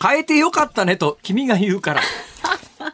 [0.00, 2.02] 変えてよかったねと君が言うから。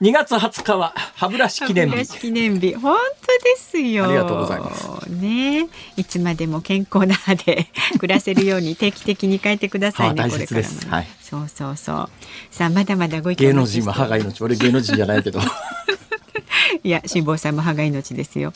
[0.01, 1.90] 2月20日は歯ブラシ記念日。
[1.90, 2.75] 歯ブラシ記念日。
[2.75, 4.05] 本当ですよ。
[4.05, 4.88] ありがとうございます。
[5.09, 5.68] ね。
[5.96, 7.68] いつまでも健康な歯で
[7.99, 11.07] 暮らせるように定期的に変えてくださいねこれからもね、切ですはい。
[11.20, 12.09] そうそうそう。
[12.51, 14.42] さあまだまだご意見芸能人は歯が命。
[14.42, 15.40] 俺芸能人じゃないけど。
[16.83, 18.53] いや辛坊さんも歯が命ですよ。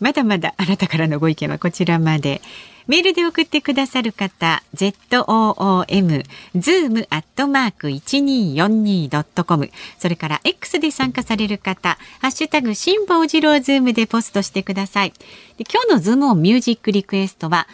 [0.00, 2.40] まだまだあなたからのご意見はこちらまで
[2.88, 6.24] メールで送ってくださる方 ZOOM
[6.56, 15.12] zoom アットマーク 1242.com それから X で参加される方ハッシュタグ辛坊治郎ズームでポストしてください。
[15.58, 17.68] で今日のズームオンミュージックリクエストは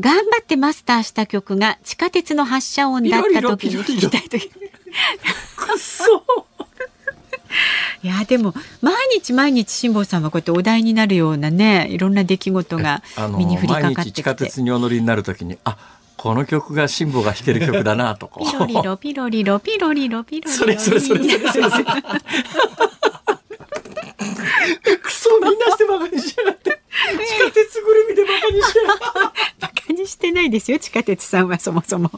[0.00, 4.50] 頑張ってマスターした曲が地下鉄の発車音だった時に聞きたい時。
[5.56, 6.46] くそ
[8.02, 13.02] いやでも毎日毎日辛坊さんはこうやってお題になるようなねいろんな出来事が
[13.36, 15.76] 身に降りかか毎日地ってきて下鉄にお乗りになるときに、あ、
[16.16, 18.26] この曲が辛抱が弾ける曲だなと。
[18.26, 21.84] ピロリロピロリロピロリロピロリロそれそれそれそれそれそれ。
[25.00, 26.80] クソみんなしてバカにしやがって。
[26.98, 28.80] 地下鉄ぐるみでバカにして。
[29.60, 30.78] バカにしてないですよ。
[30.78, 32.10] 地下鉄さんはそもそも。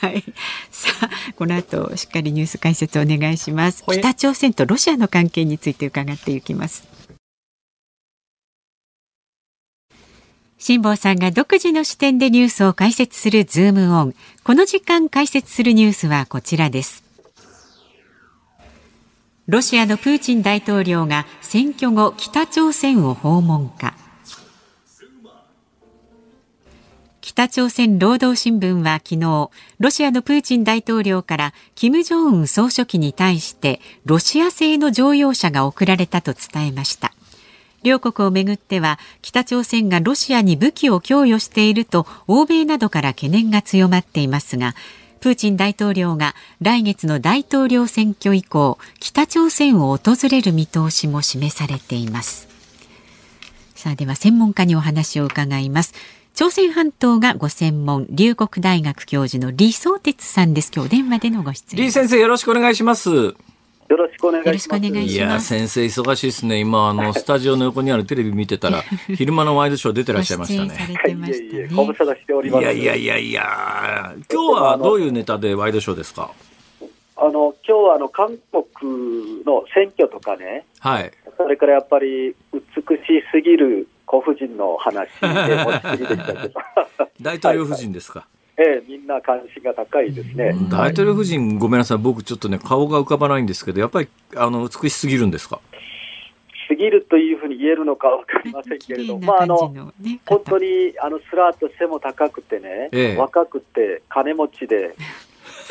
[0.00, 0.24] はい。
[0.70, 3.84] さあこの後しっかりニュース解説お願いします。
[3.86, 6.84] 北朝鮮とロシアの関係について伺っていきます。
[10.58, 14.14] 辛坊さんが独自の視点でニュースを解説するズームオン。
[14.44, 17.04] この時間解説するニュースはこちらです。
[19.46, 23.94] ロシアのプーチン大統領が選挙後北朝鮮を訪問か
[27.34, 37.12] 北朝鮮労働新聞は昨日、ロシアのプーチン大統領から金正恩総書記に対してロシア製の乗用車が送られたと伝えました。
[37.82, 44.76] 両国をめぐっては北朝鮮がロシアに武器を供与していると欧米などから懸念が強まっていますが、
[45.18, 52.46] プーチン大統領が来月の大統領選挙以降、北朝鮮を訪れる見通しも示されています。
[53.74, 55.94] さあでは専門家にお話を伺います。
[56.34, 60.72] 朝鮮半島がご専門、龍谷大学教授の李相哲さんです。
[60.74, 61.90] 今日お電話でのご出演。
[61.90, 63.08] 李先生よろしくお願いします。
[63.14, 63.36] よ
[63.88, 64.84] ろしくお願いします。
[64.84, 66.58] いいや先生忙しいですね。
[66.58, 68.82] 今あのスタジオの横にあるテレビ見てたら
[69.14, 70.70] 昼間のワイドショー出てらっしゃいましたね。
[71.04, 71.70] れてましたいえいえ、ね。
[71.72, 72.62] ご無沙汰しております。
[72.62, 74.12] いやいやいやいや。
[74.32, 76.32] 今日はどういうネタでワイドショーですか？
[77.16, 81.12] あの、今日はあの、韓国の選挙とかね、はい。
[81.36, 86.60] それからやっぱり美しすぎるご婦人の話で持ちきりでしたけど、
[87.22, 88.26] 大統領夫人ですか。
[88.56, 90.54] ええみんな関心が高いですね。
[90.70, 91.98] 大統領夫人、ごめんなさい。
[91.98, 95.58] 僕ちょっとね、顔が浮かばないんですけど、やっぱり、あの、美しすぎるんですか？
[96.68, 104.94] 過ぎるというふうに言えるのかわかりませんけれど、まあ、あの、ね、本当に、あの、スラーと背も高くてね、ええ若くて、金持ちで、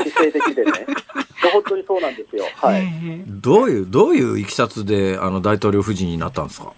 [0.04, 0.72] 知性的でね、
[1.54, 2.46] 本当にそうなんですよ。
[2.58, 2.82] はい。
[2.82, 6.74] ええどういう、どういういきさつで、あの、大統領夫人になったんですか？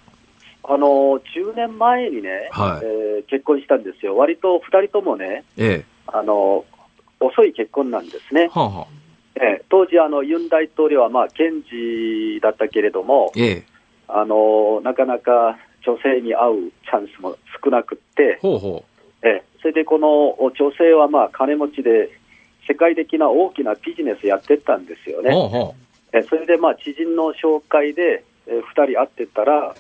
[0.67, 4.15] あの、10年前にね、はいえー結婚したんですよ。
[4.15, 5.86] 割と2人ともね、ええ。
[6.08, 6.63] あの、
[7.19, 8.49] 遅い結婚なんですね。
[8.54, 8.88] はあ、はあ、
[9.43, 13.63] えー当時、あの、ユン大統領は、まあ、検事だったけれども、ええ。
[14.08, 18.86] あの、なかなか女性に会うチャンスも少なくって、ほうほ
[19.23, 22.10] えーそれでこの女性は、まあ、金持ちで、
[22.67, 25.23] 世界的な大きなビジネスやってったんですよう。
[25.23, 25.32] ね。
[25.32, 25.75] ほうほ
[26.13, 29.75] えーそれで、まあ、知人の紹介で、えー、2人会ってたら、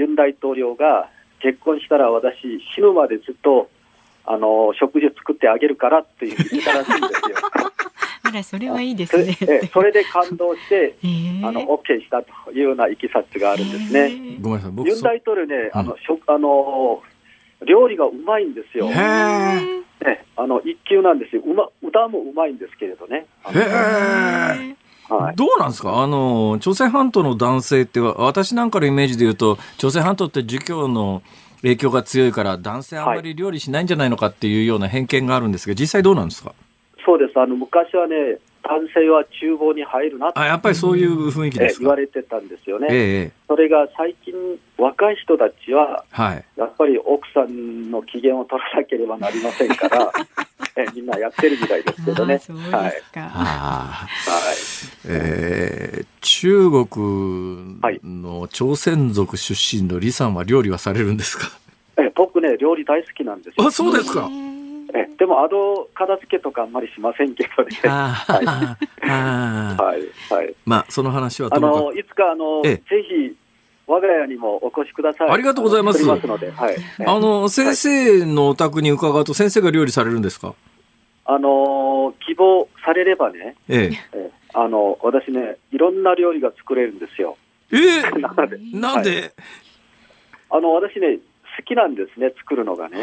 [0.00, 1.10] ユン大統領が
[1.40, 2.38] 結婚したら私、
[2.74, 3.68] 死ぬまでずっと
[4.24, 7.36] あの食事作ってあげるからっていう言ったらしいんですよ。
[8.22, 9.60] あら、それはいいでそれすね。
[9.62, 11.08] えーそれで感動して、 え
[11.42, 14.36] えあの OK したというようないきさつがあるんですね。
[14.38, 14.42] う。
[14.42, 14.72] ごめんなさい。
[14.72, 17.02] 僕ユン大統領ね、あの食あの
[17.66, 18.86] 料理がうまいんですよ。
[18.86, 20.24] へね、え。
[20.36, 21.42] あの一級なんですよ。
[21.44, 23.26] うま歌もうまいんですけれどね。
[25.34, 26.02] どうなんですか？
[26.02, 31.22] あの、朝鮮半島の男性って、私なんかのイメージで言うと、朝鮮半島って儒教の
[31.62, 36.54] 影響が強いから、男性あんまり料理しないんじゃないのかっていうような偏見があるんですが、実際どうなんですか
[37.04, 37.38] そうです。
[37.40, 38.38] あの昔はね、
[38.70, 41.80] 男性は厨房に入るなあ、やっぱりそういう雰囲気えですか？
[41.80, 42.86] 言われてたんですよね。
[42.90, 43.32] ええええ。
[43.48, 44.32] それが最近、
[44.78, 46.44] 若い人たちは、はい。
[46.56, 50.12] やっぱり奥さんの機嫌を取らなければなりませんから、
[50.76, 52.34] えみんなやってるみたいですけどね。
[52.34, 53.20] あそうですか。
[53.22, 54.30] はい。
[54.30, 54.56] はい。
[55.08, 61.50] えー中国の朝鮮族出身の李さんは料理はされるんですか？
[61.98, 63.66] え僕ね、料理大好きなんですよ。
[63.66, 64.30] あ、そうですか。
[64.94, 67.70] えでも、あの、片付けとかあんまりしませんけどね。
[67.84, 69.82] あーあー。
[69.82, 70.00] はい。
[70.30, 70.54] はい。
[70.66, 73.36] まあ、その話はあの、いつか、あの、ええぜひ、
[73.86, 75.30] 我が家にもお越しください。
[75.30, 76.76] ありがとうございますますので、はい。
[76.76, 80.54] くあの、先生のお宅に伺うと、先生が料理されるんですか？
[81.24, 87.36] あの、希望されればね、ええあの、私ね、いろんな料理が作れるんですよ。
[87.72, 87.76] え。
[87.78, 87.80] え
[88.16, 89.32] えなので、なんで、
[90.50, 91.18] あの、私ね、
[91.60, 93.00] 好きなんですね、作るのがね。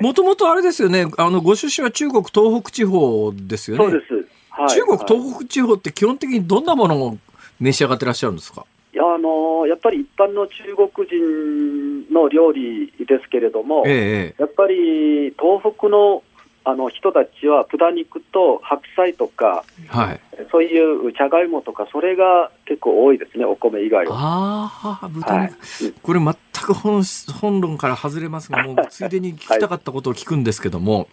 [0.00, 1.06] もともとあれですよね。
[1.16, 3.84] あの、ご出身は中国東北地方ですよね。
[3.84, 4.14] そうです。
[4.50, 4.68] はい。
[4.68, 7.18] 中国はい東北地方って基本的にどんなものを
[7.60, 8.64] 召し上がってらっしゃるんですか？
[8.92, 10.64] いや、あの、やっぱり一般の中
[10.94, 16.22] 国人の料理ですけれども、えええやっぱり東北の
[16.68, 19.86] あの人たちは豚肉と白菜とか、え。
[19.88, 20.20] はい。
[20.50, 24.16] そういうじゃがいもとか、それが結構多いですね、お米以外は。
[24.18, 25.94] ああ、豚はい肉。
[26.02, 27.04] これ全く本
[27.40, 31.06] 本論から外れますが、 もうついでに聞きたかったことを聞くんですけども、はい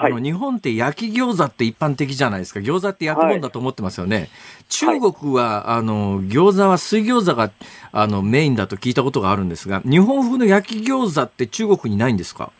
[0.00, 2.60] あの日本って焼き餃子って一般的じゃないですか。
[2.60, 4.28] 餃子って焼くもんだと思ってますよね。
[4.68, 7.50] 中国は、あの、餃子は水餃子が
[7.90, 12.44] あのメインだと聞いたことがあるんですが、日本風の焼き餃子って中国にないんですか？
[12.44, 12.57] ね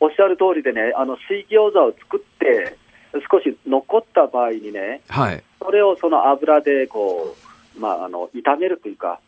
[0.00, 2.76] おっしゃる通りでね、あの水餃子を作って、
[3.30, 5.42] 少し残った場合にね、はい。
[5.62, 7.36] それをその油でこ
[7.76, 9.20] う、まあ、あの炒めるというか、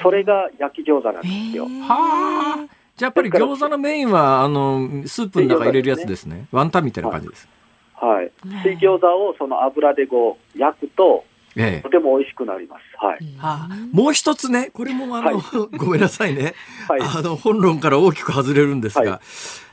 [0.00, 1.64] それが焼き餃子なんですよ。
[1.64, 2.82] はあ。
[2.96, 6.46] じゃあやっぱり餃子のメインは、あの、スープの中入れるやつですね。
[6.52, 7.48] ワンタンみたいな感じです。
[7.94, 8.30] はい、
[8.62, 11.24] 水餃子をその油でこう焼くと、
[11.56, 11.90] ええと。
[11.90, 12.82] ても美味しくなります。
[13.04, 13.18] はい。
[13.40, 16.54] あもう一つね、これもあの、はい ごめんなさいね。
[16.88, 19.20] はいあの、本論から大きく外れるんですが、はい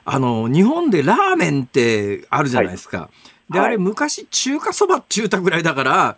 [0.06, 3.10] あの、日本でラーメンってあるじゃないですか。
[3.50, 6.18] で、はいあれ昔中華そばって言うたぐらいだから、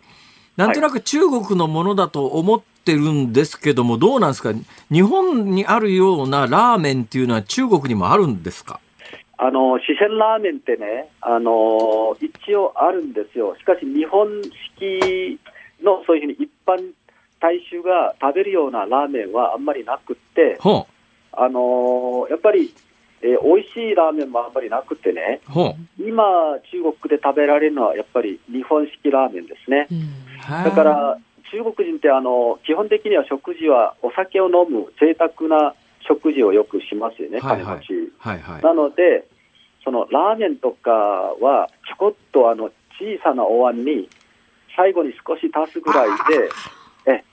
[0.56, 4.52] なんとなく中国のものだと思ってるんですけども、どうなんですか？
[4.90, 8.80] 日本にあるようなラーメンっていうのは中国にもあるんですか？
[9.38, 13.56] あの四川ラーメンってね、あの一応あるんですよ。
[13.58, 14.28] しかし日本
[14.78, 15.38] 式
[15.82, 16.92] のそういうふうに一般
[17.40, 20.86] 大衆が食べるようなラーメンはあんまりなくって、ほ
[21.32, 22.72] あのやっぱり、
[23.22, 25.40] えー美味しいラーメンもあんまりなくてね、
[25.98, 26.22] 今
[26.70, 29.86] 中国で食べられるのはやっぱり日本式ラーメンですね。
[29.90, 30.64] うんう。
[30.64, 31.18] だから
[31.50, 35.74] 中国人ってあの基本的には食事はお酒を飲む贅沢な
[36.06, 38.12] 食事をよくしますよね、金持ち。
[38.18, 38.62] はいはい。
[38.62, 39.24] なので、
[39.84, 44.08] そのラーメンとかは、ちょこっとあの小さなお椀に
[44.76, 46.50] 最後に少し足すぐらいで、
[47.06, 47.24] え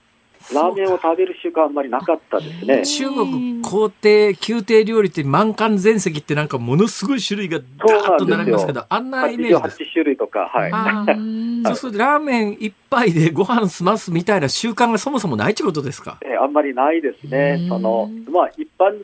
[0.54, 2.84] ラーメンを食べる習慣あんまりなかったですね。
[2.84, 9.82] 中国皇帝宮廷料理って満漢全席ってなんかものすごい種類がガーッと並びますけどあんなイメージです。
[9.82, 10.72] 88種類とか、はい。
[11.66, 16.16] そうするとラーメン一杯でご飯済ますみたいな習慣がそもそもないってことですか？
[16.22, 17.58] えーあんまりないですね。
[17.60, 17.66] う。
[17.66, 17.68] ん。
[17.68, 18.96] その、まあ、一般、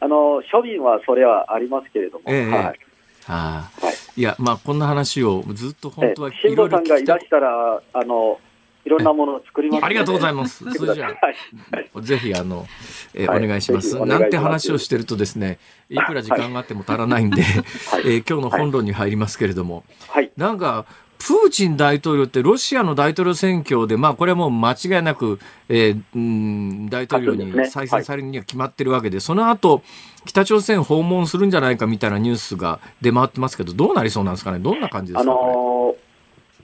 [0.00, 2.78] あの、庶民はそれはありますけれども、ええはい。
[3.26, 3.87] ああは
[4.18, 8.40] いいやまあこんな話をずっと本当はえー辛坊さんがいらいしたら、あの、
[8.84, 10.64] いろんなものを作りますのでありがとうございます。
[10.74, 12.02] それじはい。
[12.02, 12.66] ぜひあの、
[13.14, 13.44] えーはい。
[13.44, 13.90] お願いします。
[13.90, 14.20] ぜひお願いします。
[14.22, 17.52] なんて話をしてるとですねいくら時間があっても足らないんで、はい。
[17.60, 20.32] えー今日の本論に入りますけれども、はい。
[20.36, 20.84] なんか、
[21.18, 25.38] プーチン大統領ってロシアの大統領選挙で、まあこれはもう間違いなく、
[25.68, 29.82] えーうん大統領に再選されるには決まってるわけで、その後、
[30.24, 34.58] 北朝鮮訪問するんじゃないかみたいなニュースが出回ってますけど、どうなりそうなんですかね？
[34.60, 35.96] どんな感じですあか、こ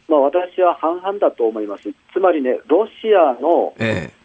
[0.08, 1.84] のーまあ、私は半々だと思います。
[2.12, 3.74] つまりね、ロシアの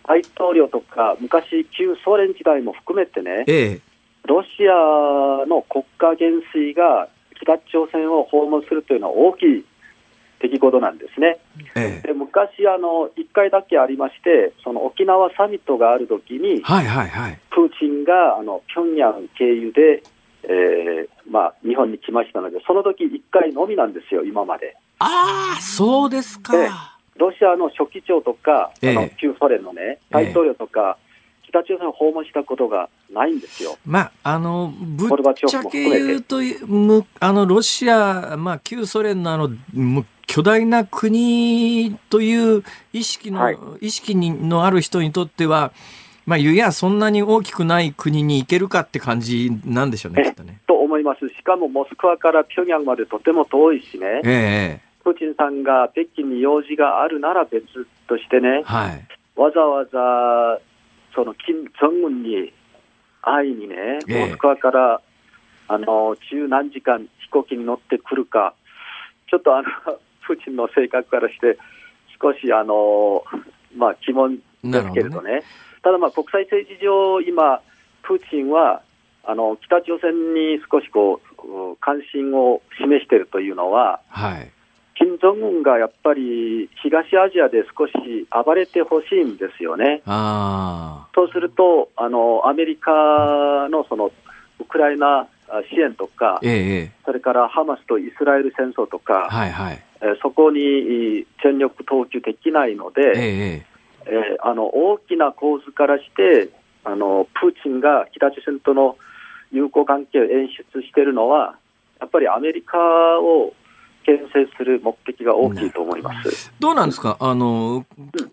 [0.05, 3.81] 大統領とか、昔、旧ソ連時代も含めてね、ええ。
[4.27, 7.07] ロシアの国家元帥が
[7.41, 9.65] 北朝鮮を訪問するというのは大きい
[10.41, 11.37] 出来事なんですね。
[11.75, 17.39] えええで昔あの、1回だけありまして、その沖縄サミットがあるときに、はいはいはい。
[17.49, 20.03] プーチンがあの平壌経由で、
[20.43, 24.77] えーまあ、日本に来ましたので、その時1回のみなんですよ、今まで。
[24.99, 26.55] ああ、そうですか。
[26.57, 26.69] ええ
[27.19, 30.97] ロシアの書記長とか、ええあの旧ソ連のね、大統領とか、
[31.49, 33.77] 北朝鮮を訪問したことがないんですよ。
[33.85, 36.37] まあ、あの、ぶっちゃけ言うと、
[36.67, 42.63] むあの、ロシア、まあ、旧ソ連のあの、む巨大な国という
[42.93, 45.71] 意識の、はい意識にのある人にとっては、
[46.27, 50.59] まあ、いや、そんなに大きくない国に行けるかって感じなんでしょうね、えきっとね。
[50.67, 51.27] と思います。
[51.29, 57.65] しかもモスクワから平壌までとても遠いしね、ええプーチンさんが北京に用事があるなら別
[58.07, 59.07] としてね、はい。
[59.35, 60.61] わざわざ
[61.15, 62.53] その金正恩に
[63.23, 63.75] 会いにね、
[64.07, 65.01] ええモスクワから
[65.67, 68.53] あの十何時間飛行機に乗ってくるか、
[69.27, 69.67] ちょっとあの
[70.29, 71.57] プーチンの性格からして、
[72.21, 73.23] 少しあの、
[73.75, 75.41] まあ、疑問ですけれどね、
[75.81, 77.61] ただ、まあ、国際政治上、今、
[78.03, 78.83] プーチンは
[79.23, 84.51] あの北朝鮮に少しこう関心を示しているというのは、はい。
[84.95, 87.93] 金正恩がやっぱり東アジアで少し
[88.45, 90.01] 暴れてほしいんですよね。
[90.05, 92.91] あそうすると、あのアメリカ
[93.69, 94.11] のその
[94.59, 95.27] ウクライナあ
[95.69, 99.83] 支援とかあ、、えええそれからハマスとイスラエル戦争とえか、はいはい。
[100.01, 103.65] えーそこに全力投球できないのええで、え
[104.05, 106.49] えーあの大きな構図からして
[106.83, 108.97] あの、プーチンが北朝鮮との
[109.51, 111.55] 友好関係を演出しているのは、
[111.99, 112.77] やっぱりアメリカ
[113.19, 113.53] を
[114.05, 116.51] 牽制する目的が大きいと思います。
[116.59, 117.17] どうなんですか？
[117.19, 117.85] あの、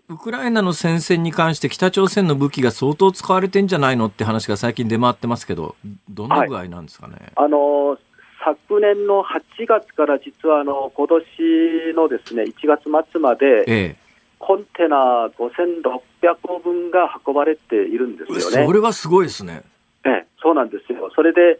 [0.09, 5.75] ウウクライナの戦線に関して北朝鮮の武器が相当使われてんじゃないのって話が最近出回ってますけど、
[6.09, 7.15] どんな具合なんですかね？
[7.35, 7.97] あの
[8.43, 13.95] 昨年の8月から実はあの今年のですね1月末までえ
[14.39, 16.01] コンテナ5600
[16.43, 18.39] 個分が運ばれているんでえ。
[18.39, 18.65] すよね。
[18.67, 19.63] それはすごいですね。
[20.05, 21.11] ええそうなんですよ。
[21.15, 21.59] それで、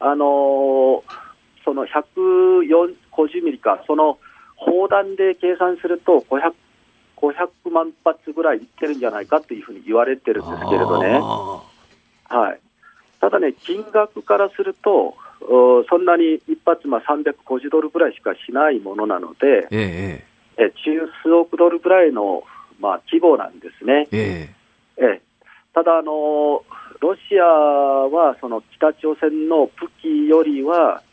[0.00, 1.25] あのー
[1.66, 4.18] その150ミリか、その
[4.54, 6.54] 砲弾で計算すると500、
[7.16, 11.18] 500万発ぐらいいってるんじゃないかというふうに言われてるんですけれどね。
[11.20, 11.62] あ
[12.28, 12.60] はい。
[13.20, 20.24] ただね、金額からすると、おそんなに一発、まあ、350ドルぐらいしかしないものなので、え
[20.58, 22.44] ええ中数億ドルぐらいの、
[22.80, 24.06] まあ、規模なんですね。
[24.12, 25.22] えええええ、
[25.74, 26.64] ただあの、
[27.00, 31.05] ロシアはその北朝鮮の武器よりは、え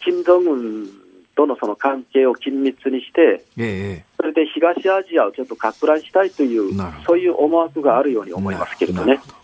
[0.00, 0.88] 金正恩
[1.36, 6.76] とのその関係を緊密にして、ええそれで東アジアをちょっとか乱したいという
[7.06, 9.20] そういう思惑があるようにえ思いますけれどね。
[9.28, 9.38] ど。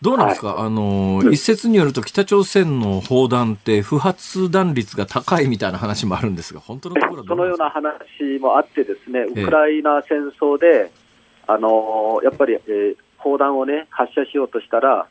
[0.00, 10.90] どうなんですか、あの、うん一説によると北朝鮮の砲弾って不発弾率が高いみたいな話もあるんですが、本当のところそうのような話もあってですね、えウクライナ戦争で、
[11.46, 15.06] あのやっぱり、えー砲弾をね、発射しようとしたら、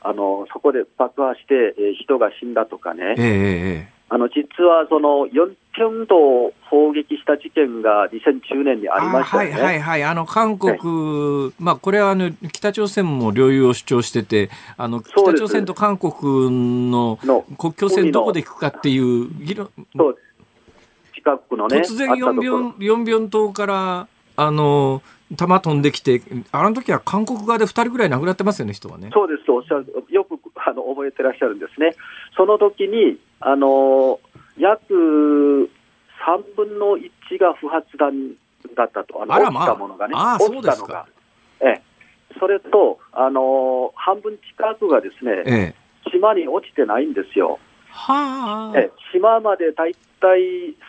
[0.00, 9.60] あのそこで爆破して、えー人が死んだとかね、ええええあの実はその四平道を砲撃した事件が2010年にありましたよね。
[9.60, 10.04] はいはいはい。
[10.04, 20.18] あの、韓国、まあ、これはあの、北朝鮮も領有を主張してて、あの、北朝鮮と韓国のの国境線どこで行くかっていう議論、そう
[21.14, 25.02] 近くのね、突然あったところ4秒、4秒島から、あの、
[25.36, 29.10] 弾飛んできて、あの時は韓国側で2人ぐらい亡くなってますよね、人はね。
[29.12, 31.94] そうです、おっしゃる、よくあの覚えてらっしゃるんですね。
[32.36, 34.20] その時に、あの
[34.58, 38.32] 約3分の1が不発弾
[38.76, 41.06] だったと、あのあらまあ落ちたものがね、落ちたのが。
[41.60, 41.82] ええ、
[42.38, 45.74] それと、あの半分近くがですね、ええ。
[46.10, 47.58] 島に落ちてないんですよ。
[47.90, 48.78] はあ。
[48.78, 50.40] ええ島までだいたい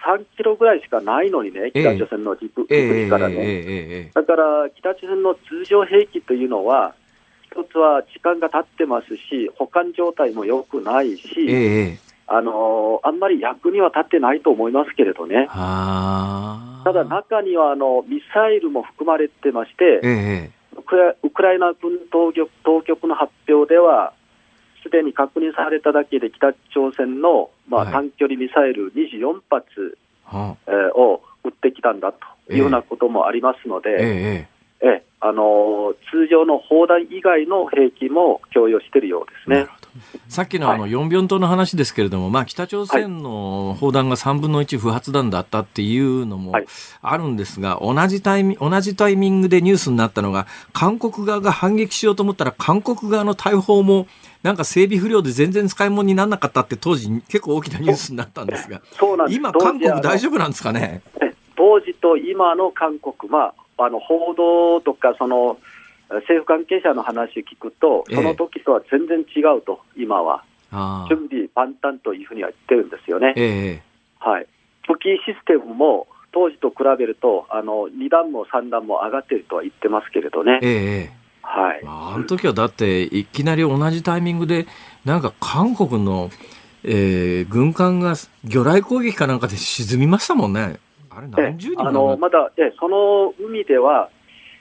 [0.05, 4.11] 3キロぐらいしかないのにね、ええ北朝鮮の陸えからね。
[4.13, 6.95] だから北朝鮮の通常兵器というのは、
[7.45, 11.99] 一つは時間が経ってますし、保管状態も良くないし。
[12.31, 15.47] あのあんまり役には立ってないと思いますけれどね。
[15.49, 16.81] はあ。
[16.83, 24.13] ただ中にはあのミサイルも含まれてまして、ええウクラウクライナ軍当局当局の発表では、
[24.83, 30.57] すでに確認されただけで北朝鮮の、まあはい短距離ミサイル24発、はあ。
[30.67, 39.67] えーを撃ってきたんだというようなこともありますので、えええええあの通常の砲弾以外の兵器も供与しているようですね。
[40.29, 46.65] さっきのあの、ヨンビョン島の話ですけれども、まあ、北朝鮮の砲弾が3分の1不発弾だったっていうのもはい。
[47.01, 54.07] あるんですが、同じタイミング、同じタイミングでニュースになったのが、韓国側が反撃しようと思ったら、韓国側の大砲も、
[54.43, 58.81] なんか整備不良で全然使い物にならなかったって当時結構大きなニュースになったんですが、
[59.29, 61.01] 今、韓国大丈夫なんですかね？
[61.21, 61.28] え
[61.59, 65.59] 当時と今の韓国、まあ、あの報道とかその
[66.07, 70.43] 政府関係者の話を聞くと、ええその時とは全然違うと、今は。
[70.71, 73.33] ああ準備万端というふうには言ってるんですよね。
[73.35, 73.83] ええ
[74.19, 74.47] はい。
[74.87, 80.59] 武器システムも当時と比べると、あの、2段も3段も上がっているとは言ってますけれどね。
[80.63, 81.83] ええええはい。
[81.83, 84.67] まあ、あの時はだって、いきなり同じタイミングで、
[85.05, 86.29] なんか韓国の、
[86.83, 90.79] えー軍艦が魚雷攻撃かなんかで沈みましたもんね。
[91.19, 94.09] あれえ何十人あの、まだ、えその海では、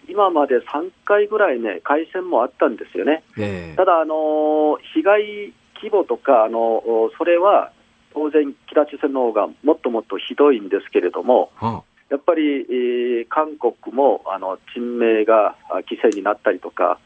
[0.09, 3.23] 今まで3回ぐらいね、海戦もあったんですよね。
[3.39, 6.83] ええただ、あの被害規模とか、あの
[7.17, 7.71] それは
[8.13, 16.99] 当然、北朝鮮の方がもっともっとひどいんですけれども、はやっぱり、えー韓国もあの人命があ犠牲になったりとか、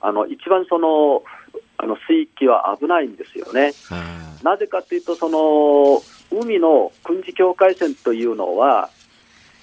[0.00, 1.22] あの一番その
[1.78, 3.72] あの水域は危ないんですよね。
[3.90, 6.02] あなぜかというと、その
[6.40, 8.90] 海の軍事境界線というのは、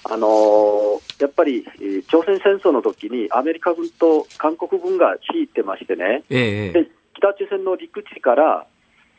[0.04, 8.66] あのやっぱり、えー朝鮮戦争の時にアメリカ軍と韓国軍が引いてましてね、ええ北朝鮮の陸地から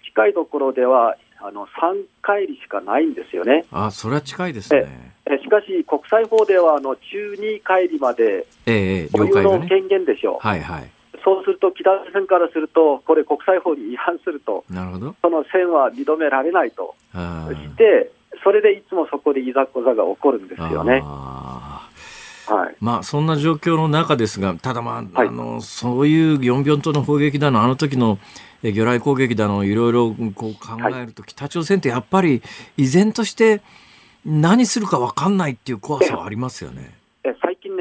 [0.06, 3.66] 近いところではあの3海里しかないんですよね。
[3.72, 4.86] あ、それは近いですね。
[5.26, 9.60] えしかし、国際法ではあの中2海里までええええ保有了解がね。
[9.60, 10.90] の権限でしょう、はいはい。
[11.24, 15.16] そうすると北朝鮮からすると、これ、国際法に違反すると、なるほど。
[15.22, 18.12] その線は認められないとして、
[18.44, 21.02] それでいつもそこでいざこざが起こるんですよね。
[22.48, 28.20] はいまあ、そんな状況の中ですが、ただまあ、はいあの、そういうヨンビョン島の砲撃だの、あの時の
[28.64, 32.42] え魚雷攻撃だの、いろいろこう考えると、北朝鮮ってやっぱり
[32.78, 33.62] 依然として
[34.26, 36.94] 何するか分かんないっていう怖さはありますよね。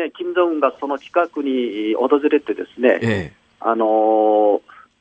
[0.00, 4.60] ね、金正恩がその近くに訪れてですね、えあのー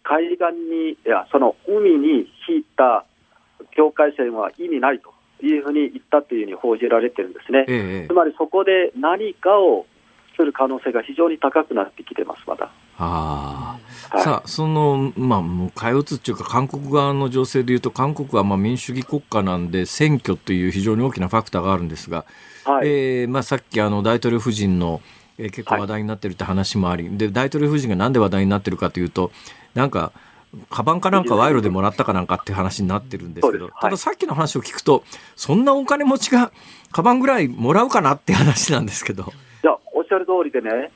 [0.09, 3.05] 海岸に、いや、その海に引いた
[3.75, 5.13] 境界線は意味ないと
[5.45, 7.73] いうふうに言ったというふうに報じられてるんですねえ。
[7.73, 9.85] ええつまりそこで何かを
[10.35, 12.71] する可能性が非常に高くなってきてます、まだ。
[12.97, 13.77] あ
[14.11, 14.15] あ。
[14.15, 22.25] はいさあ、その、まあ、もう、かよつっていうか、韓国側の情勢でいうと、韓国はまあ民主主義国家なんで、選挙という非常に大きなファクターがあるんですが、
[22.69, 22.87] はい。
[22.87, 25.01] えーまあ、さっきあの大統領夫人の、
[25.37, 29.31] えー結構話題になってるって話もあり、で大統領夫人がなんで話題になってるかというと
[29.73, 30.11] なんか
[30.69, 33.73] カバンかなんか賄賂でもらったかなんかっていう話になってるんですけど、はい。
[33.81, 35.03] たださっきの話を聞くと
[35.35, 36.51] そんなお金持ちが
[36.91, 39.31] カバンぐらいもらうかなって話なんですけど、
[39.63, 40.91] いや、おっしゃる通りでね、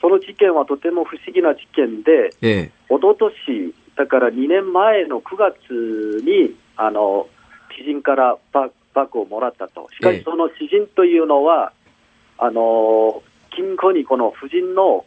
[0.00, 7.28] その事件はとても不思議な事件で、え一昨年だから2年前の9月に、あの
[7.76, 11.72] 知人からババッグをもらったと、しかええしその知人というのは、
[12.38, 13.22] あの
[13.54, 15.04] 金庫にこの夫人の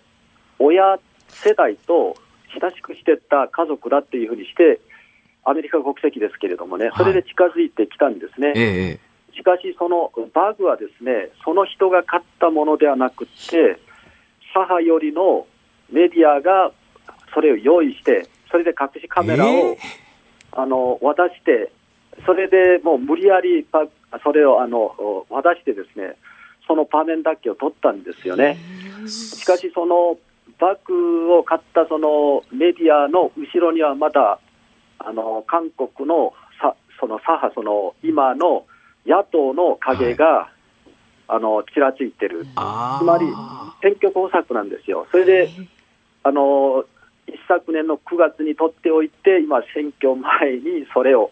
[0.59, 2.15] 親世代と
[2.59, 4.79] 親しくしてた家族だっていうふうにして、
[5.43, 8.53] アメリカ国籍ですけれどもね、それで近づいてきたんですね。
[8.55, 9.05] えええ
[9.35, 13.77] しかし、そのバッグはですね、その人が買ったものではなくて、
[14.53, 15.45] 左派よりの
[15.91, 16.71] メディアが
[17.33, 19.77] それを用意して、それで隠しカメラを、え。
[20.53, 21.69] あの渡して、
[22.25, 23.89] それでもう無理やりバッ
[24.23, 26.15] それをあの渡してですね、
[26.67, 28.57] その場面だけを撮ったんですよね。
[29.07, 30.17] しかし、その
[30.59, 34.39] バッグを買ったそのメディアの後ろにはまだ、
[34.99, 38.65] あの韓国のさその左派、その今の
[39.05, 40.49] 野党の影が、
[41.27, 43.25] あのちらついてる、つまり
[43.81, 45.07] 選挙工作なんですよ。
[45.11, 45.49] それで
[46.23, 46.85] あの
[47.27, 51.31] 一昨年の9月に取っておいて、今、選挙前にそれを、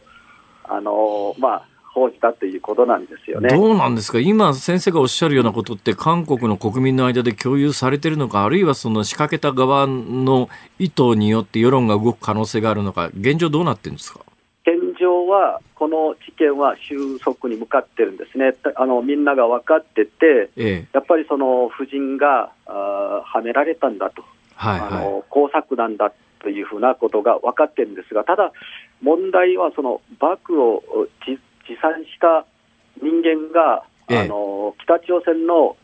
[0.65, 3.49] あのまあ、報じたということなんですよね。
[3.49, 4.19] どうなんですか？
[4.19, 10.49] 今先生がおっしゃるようなことって韓国の国民の間で共有されてるのかあるいはその仕掛けた側の
[10.79, 14.21] 意図によって世論が動く可能性があるのか現状どうなってるんですか？
[14.65, 18.53] 現状は、この事件は収束に向かってるんですね。
[18.75, 20.87] あのみんなが分かってて、ええ。
[20.93, 24.23] やっぱりその夫人があーはめられたんだと、
[24.55, 28.51] はいはあの工作なんだというふうなことが分かってるんですが、ただ、
[29.01, 30.83] 問題はそのバッグを
[31.25, 32.45] 持持参した
[33.01, 34.19] 人間が、ええ。
[34.19, 35.77] あの北朝鮮の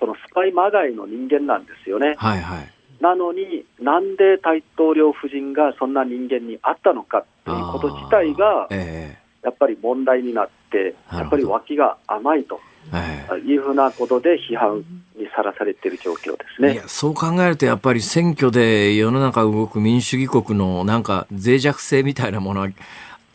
[0.00, 2.08] そのスパイまがいの人間なんですよね。
[2.08, 2.14] い。
[2.16, 2.72] はいはい。
[3.00, 12.60] なのに、なんで大統領夫人がそんな人間に会ったのかということ自体が、えやっぱり問題になって、やっぱり脇が甘いと
[12.92, 13.36] ええ。
[13.38, 14.84] いうふうなことで批判
[15.16, 16.70] にさらされている状況ですね。
[16.70, 22.68] えいやそう考えるとやっぱり選挙で世の中動く民主主義国のなんか脆弱性みたいなものは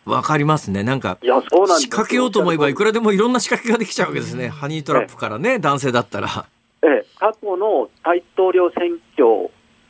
[0.06, 0.84] 分かりますね。
[0.84, 4.50] なんか仕掛けようと思えばいくらでもいろんな仕掛けができちゃうわけですね。
[4.50, 6.46] ハニートラップからね男性だったら。
[6.84, 9.50] ええ、過去の大統領選挙、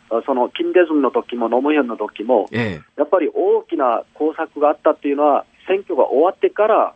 [0.10, 2.82] あその金大中の時もノムヒョンの時も、え。
[2.98, 6.94] やっぱり大きな工作があったっていうのは、選挙が終わってから、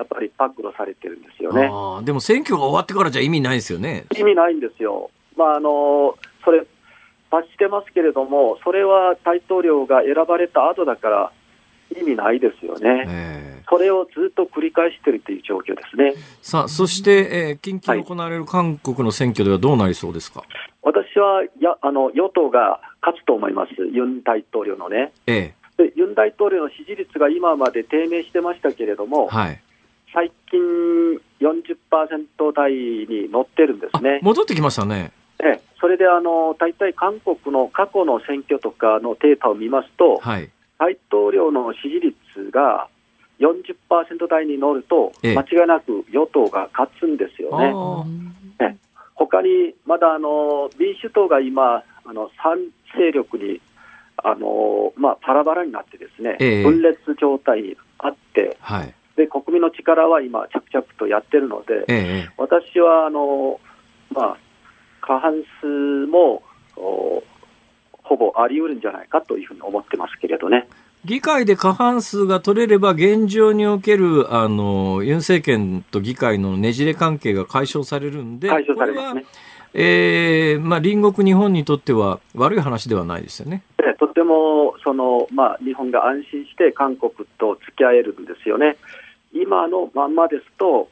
[0.00, 2.04] やっぱり暴露されてるんですえよね。
[2.06, 5.10] でも選挙が終わってからじゃ意味ないですよね意味ないんですよ。
[5.36, 6.66] まあ、あの、それ、
[7.30, 11.32] 察してますけれども、それは大統領が選ばれた後だから、
[11.94, 13.04] 意味ないですよね。
[13.06, 16.14] ええそれをずっと繰り返しているという状況ですね。
[16.42, 20.42] さあそして、えー近々行われる韓国の選挙ではどうなりそうですか、
[20.82, 25.12] 私はやあの与党が勝つと思います、ユン大統領のね。
[25.28, 29.60] えでユン大統領の支持率が今まで低迷してましたけれどえも、はい
[30.12, 30.60] 最近
[31.40, 34.20] 40%台に乗ってるんですあね。
[34.22, 35.12] 戻ってきましたね。
[35.42, 35.60] ええ。
[35.80, 40.50] それであの大体韓国の過去の選挙とかのデータを見ますと、はい。
[40.78, 42.88] 大統領の支持率が
[43.38, 45.34] 40%台に乗ると、ええ。
[45.34, 47.72] 間違いなく与党が勝つんですよね。
[47.74, 48.78] あね
[49.14, 53.60] 他にまだあの民主党が今、あの3勢力に
[54.16, 56.64] あの、まあ、バラバラになってですね、ええ。
[56.64, 63.60] 分裂状態にあってあはいで、国民の力は今、着々とやってるので、ええ私はあの、
[64.10, 64.36] まあ、
[65.02, 65.66] 過半数
[66.06, 66.42] も
[66.76, 67.22] お
[68.02, 70.66] ほぼあり得るんじゃないかというふうに思ってますけれどね。
[71.04, 79.24] 議会で過半数が取れれば現状におけるあのユン政権と議会のねじれ関係が解消されるんで解消されますね。、
[79.72, 83.62] えーまあ、隣国日本にとっては悪い話ではないですよね。
[83.78, 88.76] でとてもその、まあ、日本が安心して韓国と付き合えるんですよね。
[89.40, 90.88] 今のまんまですと、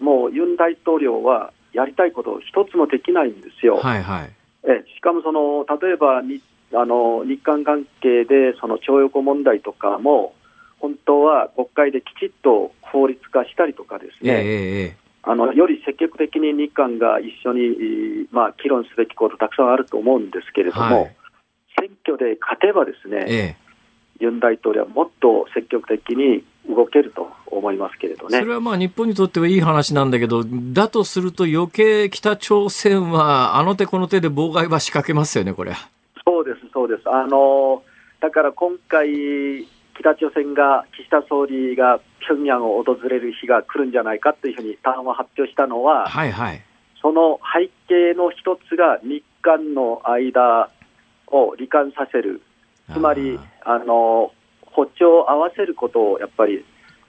[0.00, 3.76] もうユン大統領はやりたいことを一つもできないんですよ。
[3.76, 4.30] はいはい。
[4.64, 6.40] えしかもその例えばに
[6.74, 10.34] あの日韓関係でその徴用工問題とかも、
[10.78, 21.16] 本当は国会できちっと法律化したりとかですええね、ええあのより積極的に日韓が一緒に、えーまあ、議論すべきことたくさんあると思うんですけれども、はい
[21.78, 23.61] 選挙で勝てばですね、ええ
[24.22, 28.38] ユン大統領はもっと積極的に動けると思いますけれどね。
[28.38, 35.72] それはまあ日本にとってはいい話なんだけど、だとすると余計北朝鮮はあの手この手で妨害は仕掛けますよね、これ。
[36.24, 37.08] そうです、そうです。
[37.08, 37.82] あの
[38.20, 39.66] だから今回、
[39.98, 46.62] 北朝鮮が岸田総理が平壌を訪れる日が来るんじゃないかというふうに談話発表したのは、はいはい。
[47.00, 50.70] その背景の一つが日韓の間
[51.26, 52.40] を罹患させる、
[52.92, 56.64] つまりあの歩調を合わせることをやっぱり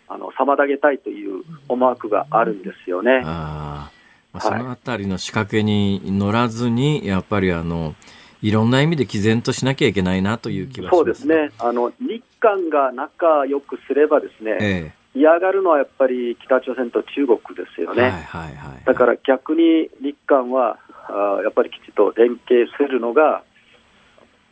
[0.08, 3.22] あの妨げたいという思惑があるんですよね。
[3.24, 4.04] あー
[4.34, 7.96] まあ、はいそのあたりの仕掛けに乗らずに、やっぱりあの、
[8.42, 10.96] いろんな意味で毅然としなきゃいけないなという気はします。
[10.96, 11.28] そうです。
[11.28, 18.02] ねあの日韓が仲良くすればですね、え嫌がるのはやっぱり北朝鮮と中国ですよえ。
[18.02, 18.28] はいね。
[18.28, 18.84] はいはい。
[18.86, 23.44] だから逆に日韓はあーやっぱりきちっと連携するのが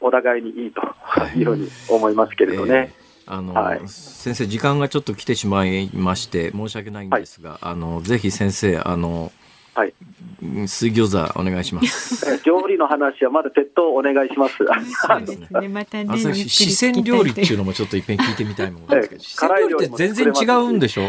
[0.01, 1.39] お互いにいいとはい。
[1.39, 2.73] いうふうに思いますけれどね。
[2.73, 3.81] ええあの、はい。
[3.87, 9.31] 先生時間がちょっと来てしまいまして申し訳ないんですが、あのぜひ先生あの
[9.73, 9.93] はい、
[10.43, 12.25] うん水餃子お願いします。
[12.29, 14.57] え料理の話はまだ別途お願いします。
[14.57, 14.63] そ
[15.17, 15.61] うですね。
[15.61, 17.57] ね、またね、四川料理っていうの。
[17.59, 21.03] のもちょっと一遍聞いてみたいものですけど、 ええ四川料理って全然違うんでしょ？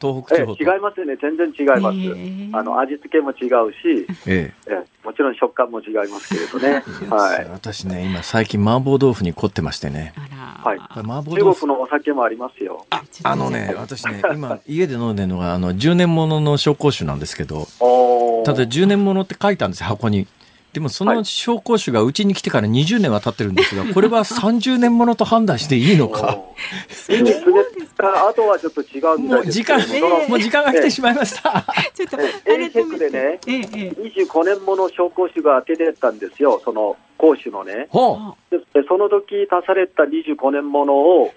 [0.00, 0.62] 東北え地方と。
[0.62, 1.98] 違いますよね、全然違います。
[1.98, 6.84] へえあの味付けも違うし、ええもちろん食感も違いますけれどね。
[7.02, 7.06] え。
[7.08, 7.48] はい。
[7.50, 10.12] 私ね今最近麻婆豆腐に凝ってましてね。
[10.16, 12.86] はい麻婆中豆腐国のお酒もありますよ。
[13.22, 17.66] あのね私ね 今家で飲んでるのがあの10年ものの紹興酒なんですけど。
[18.44, 20.26] ただ10年ものって書いたんですよ、箱に。
[20.72, 26.38] でもその紹興酒がうちに来てから20年は経ってるんですが、これは30年ものと判断していいのか。
[26.38, 27.52] おーいいですね
[28.00, 29.40] ああとはちょっと違うみたいですも。
[29.40, 29.78] う時間、
[30.28, 31.64] もう時間が来てしまいました。
[31.94, 33.90] ちょっと A チェックでねええええ。
[34.24, 37.88] 25年もの紹興酒が出てたんですよ、その講師のね。
[37.90, 38.56] ほう。
[38.72, 41.32] でその時足された25年ものを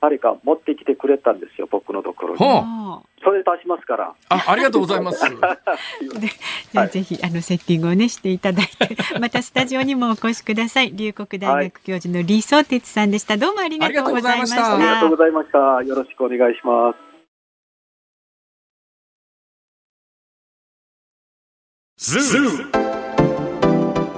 [0.00, 2.38] 誰か持ってきてくれたんですよ、僕のところに。
[2.38, 2.48] ほう。
[2.64, 4.14] あそれ足しますから。
[4.28, 5.24] あ、ありがとうございます。
[5.24, 5.28] あ
[6.20, 6.28] で
[6.72, 15.58] じゃあぜひあのセッティングをねしていただいて またスタジオにもお越しください龍谷大学教授の李相哲さんでしたどうもありがとうございましたありありがとうございました。
[15.82, 16.98] よろしくお願いします。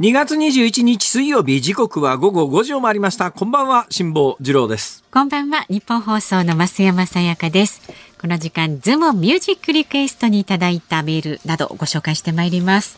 [0.00, 3.32] 2月21日水曜日時刻は午後5時を回りました。
[3.32, 5.04] こんばんは、辛坊治郎です。
[5.12, 7.82] こんばんは日本放送の増山さやかです。
[8.18, 12.96] この時間ズームミュージックリクエストにいただいたメールなどをご紹介してまいります。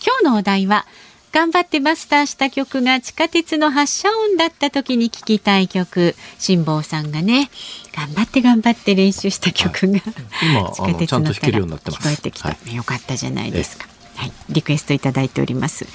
[0.00, 0.86] 今日のお題は
[1.32, 6.14] 頑張ってマスターした曲が地下鉄の発車音だった時に聴きたい曲。
[6.38, 7.50] 辛坊さんがね
[7.96, 9.98] 頑張って頑張って練習した曲が、
[10.40, 12.00] 今、 地下鉄あの、ちゃんと弾けるのからようになってます。
[12.00, 12.76] 聞こえてきた、はい。
[12.76, 15.88] よかったじゃないですか、はい、リクエストいただいております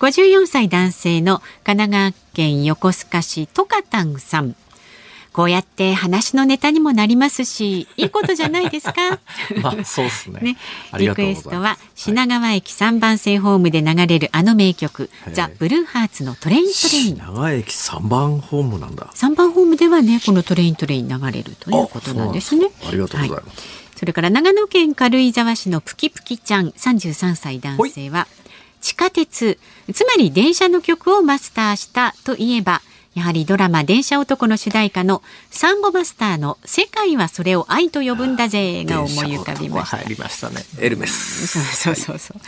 [0.00, 4.56] 54歳男性の神奈川県横須賀市トカタンさん。
[5.32, 9.18] こうやって話のネタにもなりますしいいことじゃないですか？
[9.62, 10.40] まあ、そうですね。
[10.40, 10.56] ね。
[10.96, 17.18] リクエストは品川駅3番線ホームで流れるあの名曲はいザ・ブルーハーツのトレイントレイン。
[17.18, 19.10] 長駅3番ホームなんだ。
[19.14, 22.68] 3番ホームではねこのトレイントレイン流れるということなんですね。
[22.86, 23.40] ありがとうございます。
[23.40, 23.62] は
[23.96, 28.26] それから長野県軽井沢市のプキプキちゃん33歳男性は
[28.84, 29.58] 地下鉄
[29.94, 32.82] つまり電車の曲をマスターしたといえば
[33.14, 40.62] やはりドラマ電車男の主題歌のサンボマスターの世界はそれを愛と呼ぶんだぜが思い浮かびました入りましたね。
[40.80, 41.46] エルメス。
[41.46, 42.40] そうそうそうそう。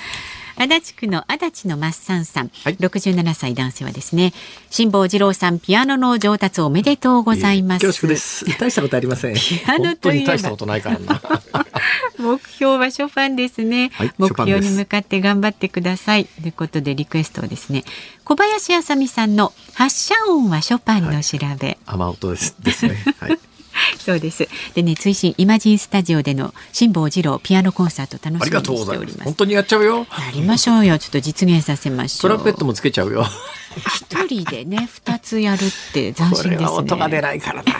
[0.56, 4.32] 足立区の足立のマッサンさん、はい67歳男性はですね
[4.70, 8.44] 辛坊治郎さんピアノの上達おめでとうございます恐縮です。
[8.58, 9.36] 大したことありません。
[9.66, 11.20] アノ本当といえばに大したことないからな。
[12.18, 17.84] 目標はショパンですね、はい目標に向かって頑張ってくださいということでリクエストはですね
[18.24, 23.04] 小林あさみさんの発射音はショパンの調べ、雨音ですですね。
[23.20, 23.38] はい。
[23.98, 28.64] そうですでね追伸イマジンスタジオでの辛坊治郎ピアノコンサート楽しみに。
[28.66, 29.98] しております本当にやっちゃうよ。
[29.98, 33.26] やりましょうよ ちょっと実現させましょうトランペットもつけちゃうよ。
[33.76, 37.72] 一人でね 二つやるって斬新ですねは音が出ないからな。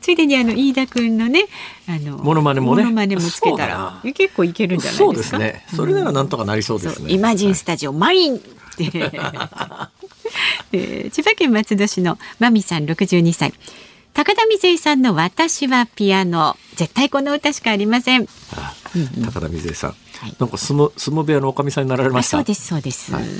[0.00, 1.46] ついでにあの飯田くんのね
[1.86, 5.64] あのモノマネもねモノマネもつけたら結構いけるんじゃないそうですすね。
[5.74, 7.00] それならなんとかなりそうですね。
[7.00, 8.38] そうイマジンスタジオマリンっ
[8.76, 8.84] て、
[10.72, 13.52] えー千葉県松戸市のマミさん62歳
[14.18, 16.56] 高田美生さんの私はピアノ。
[16.74, 18.26] 絶対この歌しかありません。
[18.52, 18.74] あ
[19.24, 19.90] 高田水江さん。
[19.90, 20.34] はい。
[20.40, 22.38] なんか相撲相撲部屋のおかみさんになられました？
[22.38, 23.22] あそうですそうです、はい。
[23.22, 23.30] ね。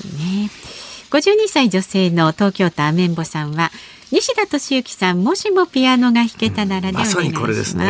[1.10, 3.72] 52歳女性の東京都アメンボさんは
[4.12, 7.84] 西田敏行さんもしもピアノが弾けたならでお願いします,、まさにこれですね。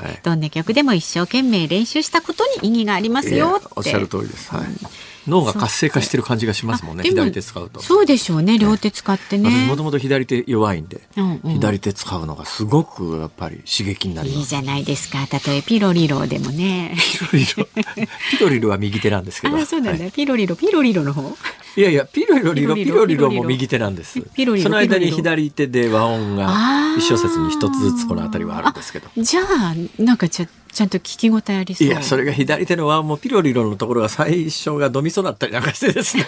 [0.00, 0.20] はい。
[0.24, 3.68] どんな曲でも一生懸命練習したことに意義がありますよって。
[3.76, 4.52] おっしゃる通りです。
[4.52, 4.66] はい。
[5.28, 7.04] 脳が活性化してる感じがしますもんね。
[7.04, 7.80] 左手使うと。
[7.80, 14.38] そうでしょうね両手使ってね私もともと左手弱いんで、うんうん左手使うのがすごくやっぱり刺激になります。
[14.40, 18.06] いいじゃないですかたとえピロリロでもねピロリロ。
[18.30, 19.56] ピロリロ は右手なんですけど。
[19.56, 21.36] あそうなんだ、はいピロリロピロリロの方？
[21.74, 24.60] いやいや、ピロリロ、リロピロリロも右手なんですピロリ。
[24.62, 26.52] ロその間に左手で和音が
[26.98, 29.08] 一小節に一つずつこの辺りはあるんですけど。
[29.16, 31.86] じゃあなんかちゃちゃんと聞き応えありそう。
[31.86, 36.24] いや、それが左手の和音もピロリロのところが最初がドミソだったりなんかしてですね。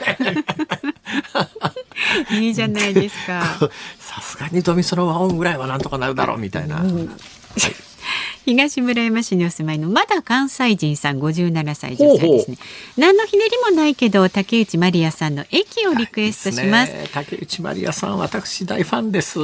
[2.33, 3.43] いいじゃないですか。
[3.99, 6.83] さすがにドミソの和音ぐらいはなんとかなるだろうみたいな。
[8.45, 12.59] 東村山市にお住まいのまだ関西人さん57歳女性ですね。
[12.99, 16.93] 何のひねりもないけど竹内まりやさんの駅をリクエストします。
[16.93, 17.09] ね。
[17.15, 19.39] 竹内まりやさん私大ファンです。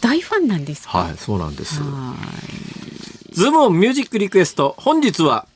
[0.00, 0.98] 大ファンなんですか？
[0.98, 1.80] はいそうなんです。
[1.80, 5.48] はいズモンミュージックリクエスト本日は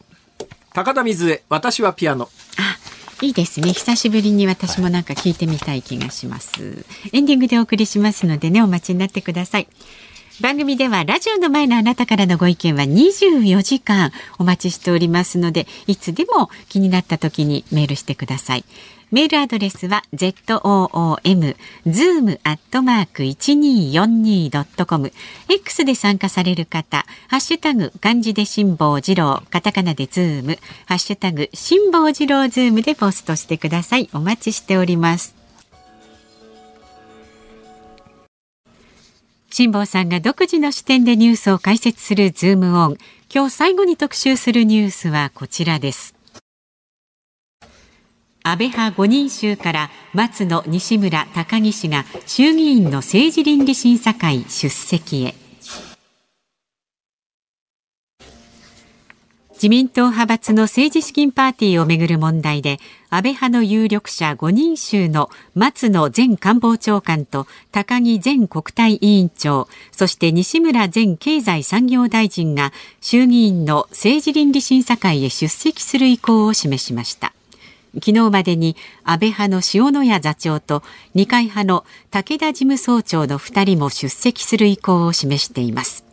[0.75, 2.29] 高田水江私はピアノ。
[2.59, 3.73] あいいですね。
[3.73, 9.69] 久しぶりに私もなんか聞いてみたい気がします、エンディングでお送りしますのでねお待ちになってください。
[10.41, 14.11] 番組ではラジオの前のあなたからのご意見は24時間
[14.41, 18.65] お待ちしておりますのでいつでも気になった時にメールしてください。
[19.11, 21.57] メールアドレスは zoom
[21.87, 25.13] zoom アットマーク一二四二ドットコム。
[25.49, 30.59] X で参加される方ハッシュタグ漢字で辛坊治郎カタカナでズーム。
[30.85, 34.11] ハッシュタグ辛坊治郎ズームでポストしてください。
[34.13, 35.35] お待ちしております。
[39.51, 42.99] 辛坊さんが独自の視点でニュースを解説するズームオン。
[43.35, 46.18] 今日最後に特集するニュースはこちらです。
[48.49, 55.35] 安倍派5人衆から松野西村高木氏が衆議院の政治倫理審査会出席へ。
[59.53, 62.79] 自民党派閥の政治資金パーティーをめぐる問題で
[63.11, 77.35] 安倍派の有力者5人衆の松野前官房長官と高木前国対委員長そして西村前経済産業大臣が衆議院の政治倫理審査会へ出席する意向を示しました。
[78.05, 80.83] 昨日までに安倍派の塩谷座長と
[81.15, 86.05] 二階派の武田事務総長の2人も出席する意向を示しています。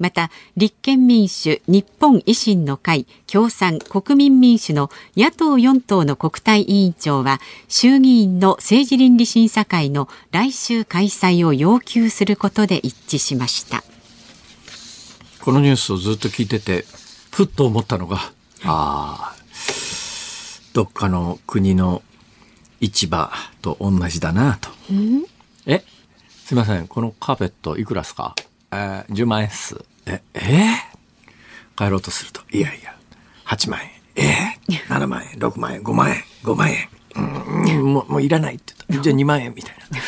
[0.00, 7.38] また立憲民主日本維新の会共産国民民主の野党4党の国対委員長は
[7.68, 13.84] 衆議院の政治倫理審査会の来週開催を要求することで一致しました。
[15.42, 16.86] このニュースをずっと聞いてて
[17.30, 18.32] ふっと思ったのが
[18.64, 19.39] ああ
[20.72, 22.02] どっかの国の
[22.80, 24.70] 市場と同じだなと。
[25.66, 25.82] え？
[26.44, 26.86] すいません。
[26.86, 28.34] このカーペットいくらですか？
[28.72, 29.84] えー、10万円っす。
[30.06, 31.84] え、えー？
[31.84, 32.94] 帰ろうとすると、いやいや、
[33.46, 33.90] 8万円。
[34.16, 36.88] えー、7万円、6万円、5万円、5万円。
[37.16, 37.20] う
[37.80, 39.04] ん、もう、もういらないって言った。
[39.04, 39.98] じゃあ2万円みたいな。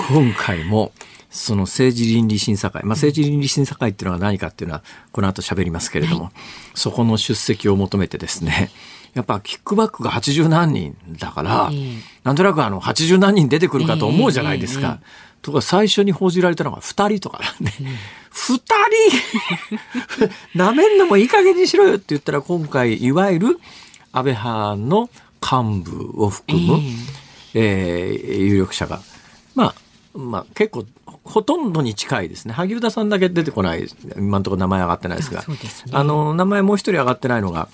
[0.08, 0.92] 今回も、
[1.30, 6.32] その政治倫理審査会、まあ、政治倫理審査会っていうのは何かっていうのは、この後喋りますけれども、
[6.74, 8.70] そこの出席を求めてですね、
[9.14, 14.98] やっぱキックバックが80何人だから、ええなんとなくあの80何人出てくるかと思うじゃないですか。
[15.00, 18.60] ええとか最初に報じられたのが2人とかなんで、2
[20.18, 20.28] 人？
[20.54, 23.60] なめんのもいい加減にしろよって言ったら今回いわゆる
[24.12, 25.08] 安倍派の
[25.40, 26.80] 幹部を含む、
[27.54, 29.00] えー有力者が、
[29.54, 29.74] ま
[30.14, 30.84] あ、まあ結構
[31.24, 32.52] ほとんどに近いですね。
[32.52, 33.88] 萩生田さんだけ出てこない。
[34.16, 35.40] 今のところ名前上がってないですが。
[35.40, 35.46] ね
[35.92, 37.68] あの、名前もう一人上がってないのが、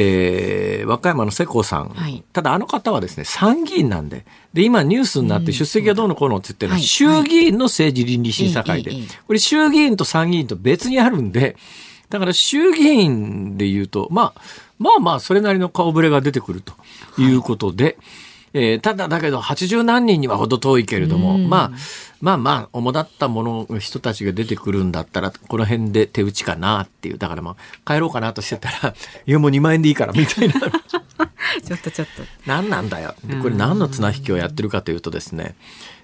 [0.00, 2.22] えー和歌山の世耕さん、はい。
[2.32, 4.24] ただあの方はですね参議院なんで。
[4.52, 6.86] で今ニュースになって出席がどうのこうのって言ってるのは、はい。
[6.86, 8.92] 衆議院の政治倫理審査会で、
[9.26, 11.56] これ衆議院と参議院と別にあるんで。
[12.10, 14.40] だから衆議院で言うと、まあ、
[14.78, 16.72] まあまあそれなりの顔ぶれが出てくると
[17.20, 17.34] い。
[17.34, 17.98] うことで、
[18.54, 21.50] えーただだけど80何人には程遠いけれども、うん。
[21.50, 21.78] まあ
[22.20, 27.18] まあまあ主だったもの人たちが出てくるんだったらこの辺で手打ちかなっていう。
[27.18, 28.94] だからまあ帰ろうかなとしてたら
[29.26, 30.54] いやもう2万円でいいからみたいな。
[31.64, 33.14] ちょっとちょっと何なんだよ。
[33.24, 35.54] でこれ何の綱引きをやってるかというとですね、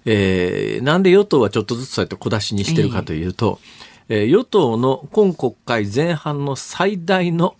[0.04, 3.60] えーなんで与党はちょっとずつそうやって小出しにしてるかというと、
[4.08, 7.56] えー与党の今国会前半の最大の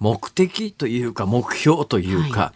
[0.00, 2.52] 目的というか目標というか、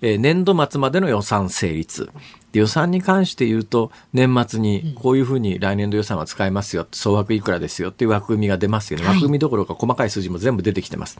[0.00, 2.10] えー年度末までの予算成立
[2.54, 9.14] で予算に関して言うと年末にこういうふうに来年度予算は使えますよ総額いくらですよっていう枠組みが出ますよね、はい。
[9.16, 11.18] 枠組みどころか細かい数字も全部出てきてます。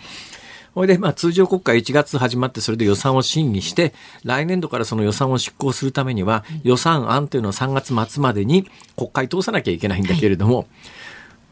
[0.74, 10.66] それで、まあ、通常国会1月始まって、それで予算を審議して、来年度からその予算を執行するためには、予算案というのを3月末までに国会通さなきゃいけないんだけれども、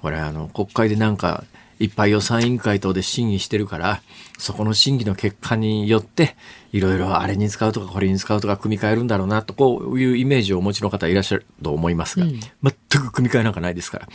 [0.00, 1.44] これ、あの、国会でなんか、
[1.82, 4.02] いっぱい予算委員会等で審議してるから、
[4.38, 6.36] そこの審議の結果によって、
[6.72, 14.08] いろいろあれに使うとかこれに使うとか組み替えるんだろうなと、こういうイメージをお持ちの方いらっしゃると思いますが、全く組み替えなんかないですから。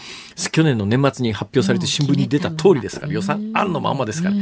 [0.51, 4.35] 去年の年末に発表されて新聞に出た通りですから、予算案のまんまですから。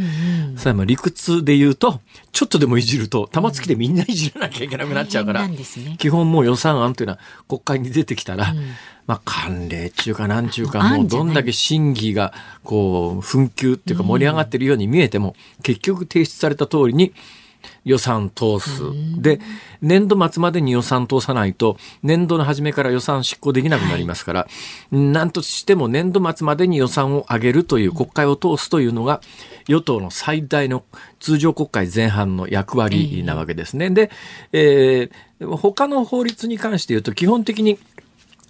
[0.58, 2.00] それはまあ理屈で言うと、
[2.32, 5.50] ちょっとでもいじると、玉突きでみんないじらなきゃいけなくなっちゃうから、
[5.98, 8.54] 基本もう予算案というのは国会に出てきたら、
[9.08, 12.34] まあ慣例中かなんちゅうか、もうどんだけ審議が
[12.64, 17.14] こう、紛糾っていうか盛り上がってるように見えても、結局提出された通りに、
[17.84, 18.82] 予算通す。
[19.22, 19.40] で、
[19.82, 24.48] 年度末までに予算通さないと、年度の初めから予算執行できなくなりますから、
[24.92, 29.22] なんとしても年度末までに予算を上げるという国会を通すというのが、
[29.68, 30.84] 与党の最大の
[31.20, 33.90] 通常国会前半の役割なわけですね。
[33.90, 34.12] で、
[34.52, 37.78] えー他の法律に関して言うと、基本的に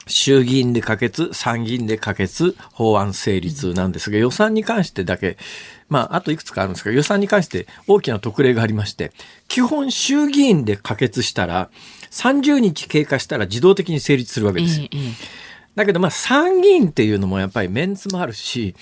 [0.08, 5.38] 衆議院で可決、参議院で可決、法案成立なんですが、予算に関してだけ、
[5.90, 9.12] まあ、あといくつかあるんですが、予算に関して大きな特例がありまして、
[9.48, 11.70] 基本衆議院で可決したら、
[12.12, 14.82] 30日経過したら自動的に成立するわけです
[15.76, 18.74] だけどまあ参議院っていうのもやっぱりメンツもあるし、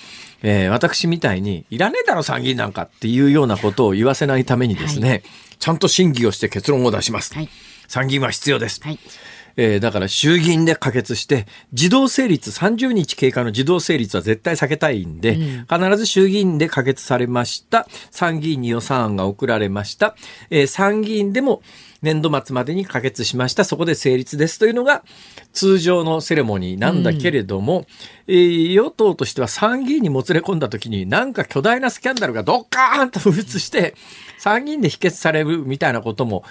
[0.43, 5.23] えー私みたいにいらねえだろ参議院なんかっていうようなことを言わせないためにですね、
[5.57, 7.33] ちゃんと審議をして結論を出します。
[7.33, 7.49] はい
[7.87, 8.81] 参議院は必要です。
[8.83, 8.99] はい。
[9.55, 17.87] えーだから衆議院で可決して、自動成立、30日経過の自動成立は絶対避けたいんで、必ず衆議院で可決されました。
[18.11, 20.15] 参議院に予算案が送られました。
[20.49, 21.61] えー参議院でも
[22.01, 23.63] 年度末までに可決しました。
[23.63, 25.03] そこで成立ですというのが
[25.53, 27.85] 通常のセレモニーなんだけれども、
[28.27, 33.95] えー与党としては参議院にもつれ込んだ時になんか巨大なスキャンダルがドッカーンと噴出して、
[34.37, 36.43] 参議院で否決されるみたいなことも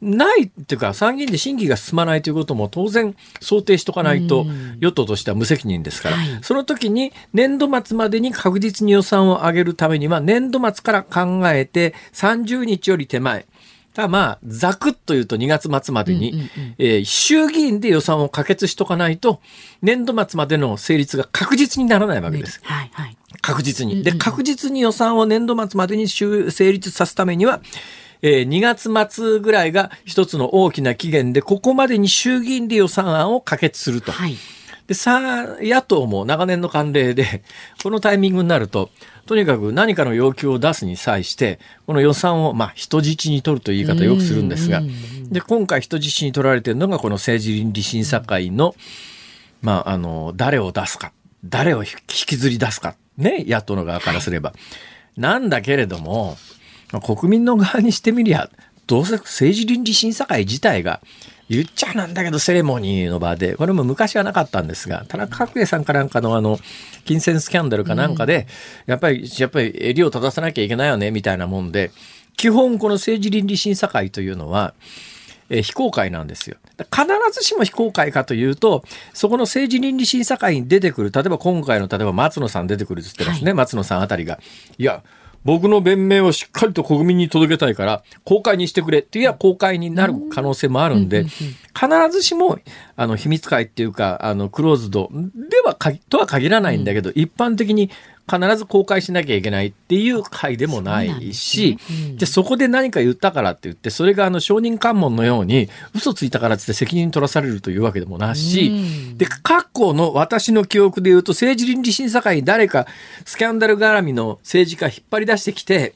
[0.00, 4.46] ないっていうか参議院で審議が進まないということも当然想定しとかないと
[4.80, 6.38] 与党としては無責任ですから、はい。
[6.42, 13.46] その時に年度末までに確実に予算を上げるためには年度末から考えて30日より手前。
[13.94, 19.40] ただまあざくっと言うと2月末までに、えー衆議院で予算を可決しとかないと
[19.82, 22.60] 年度末までの成立が確実にならないわけです。
[22.62, 23.16] はいはい。
[23.40, 24.02] 確実に。
[24.02, 27.60] で、確実に予算を年度末までに終成立させるためには、
[28.22, 34.12] えー2月末ぐらいが一つの大きな期限で、ここまでに衆議院で予算案を可決すると。
[34.12, 34.36] はい。
[34.88, 37.42] で、さあ、野党も長年の慣例で、
[37.82, 38.90] このタイミングになると、
[39.26, 44.82] とにかく何かの要求を出すに際して、この予算を、まあ、人質に取るという言い方をよくするんですが、
[45.30, 48.74] で、今回人質に取られているのが、この政治倫理審査会の、
[49.60, 51.12] まあ、あの、誰を出すか、
[51.44, 54.54] 誰を引きずり出すか、ね、野党の側からすれば。
[55.18, 56.57] なんだけれども、まあ
[57.02, 58.48] 国民の側にしてみりゃ、
[58.86, 61.00] どうせ政治倫理審査会自体が、
[61.48, 66.58] 言っちゃなんだけどセレモニーの場で、これも昔はなかったんですが、田中角栄さんかなんかのあの、
[67.06, 68.46] 金銭スキャンダルかなんかで、
[68.86, 71.90] やっぱり、やっぱり襟を正さなきゃいけないよね、みたいなもんで、
[72.36, 74.74] 基本この政治倫理審査会というのは、
[75.50, 76.58] えー非公開なんですよ。
[76.94, 78.84] 必ずしも非公開かというと、
[79.14, 84.38] そこの政治倫理審査会に出てくる、例えば今回の、例えば松野さん出てくるって言ってますね、松野さんあたりが。
[84.76, 85.02] いや、
[85.44, 88.98] 僕の弁明をしっかりと国民に届けたいから、公開にしてくれ。
[88.98, 91.48] っていう公開になる可能性もあるんで、必
[92.10, 92.58] ずしも、
[92.96, 95.74] あの、秘密会っていうか、あの、クローズドでは
[96.08, 97.90] とは限らないんだけど、一般的に
[98.30, 101.78] 必ず公開しなきゃいけないっていう会でもないし、
[102.14, 108.72] じゃあそこで何か言ったからって言って、それがあの証人喚問のように嘘ついたからってって責任取らされるというわけでもなし、
[109.16, 112.86] で、過去の私の記憶で言うと政治倫理審査会に誰か
[113.24, 115.94] スキャンダル絡みの政治家引っ張り出してきて、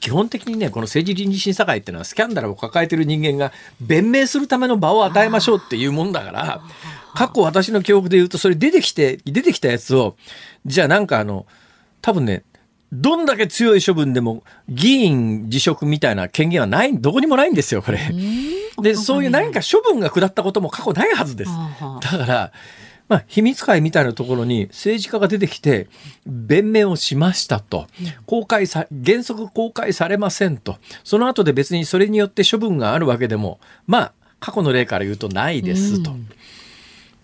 [0.00, 6.62] 基本的にね、この政治倫理審査会っていうのはスキャンダルを抱えてる人間が弁明するための場を与えましょうっていうもんだから、
[7.14, 10.16] 過去私の記憶で言うとそれ出てきて、出てきたやつを、
[10.64, 11.46] じゃあなんかあの、
[12.00, 12.44] 多分ね、
[12.92, 18.00] どんだけ強い処分でも議員辞職みたいな権限はない、どこにもないんですよ、これ。
[18.82, 21.50] で、そういう何か処分が下ったことも過去ないはずです。
[21.50, 22.52] はだから、
[23.10, 25.88] まあ、秘密会みたいなところに政治家が出てきて、
[26.26, 27.88] 弁明をしましたと。
[28.24, 30.78] 公開さ、原則公開されませんと。
[31.02, 33.58] その後で別にそれによって処分があるわけでも、
[33.88, 36.12] まあ、過去の例から言うとないですと。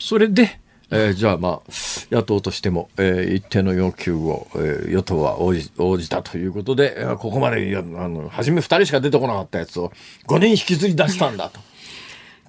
[0.00, 0.58] それで、
[0.90, 1.72] えーじゃあまあ、
[2.10, 9.92] 野党としても、えー一定の要求を、えー与党は応じ応じたということで、えーここまでいやあの初め2人しか出てこなかったやつを
[10.26, 11.60] 5人引きずり出したんだと。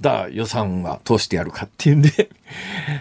[0.02, 2.30] だ予算は通してやるかっていうんで、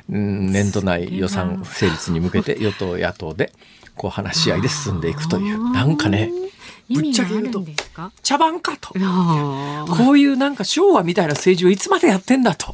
[0.09, 3.53] うん年度内予算成立に向けて与党野党で
[3.95, 6.31] こう話し合いで進んでいくという、なんかね、
[6.89, 7.65] 意ぶっちゃけ言うと
[8.23, 8.95] 茶番かと。
[9.97, 12.67] こういうなんか昭和みたいな政治をいつまでやってんだと。
[12.67, 12.73] は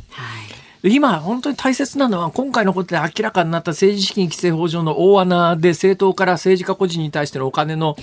[0.48, 0.51] い
[0.84, 7.96] 今、本当に大切なのは、今回のことで明らかになった政治資金規正法上の大穴で、政党から政治家個人に対してのお金の、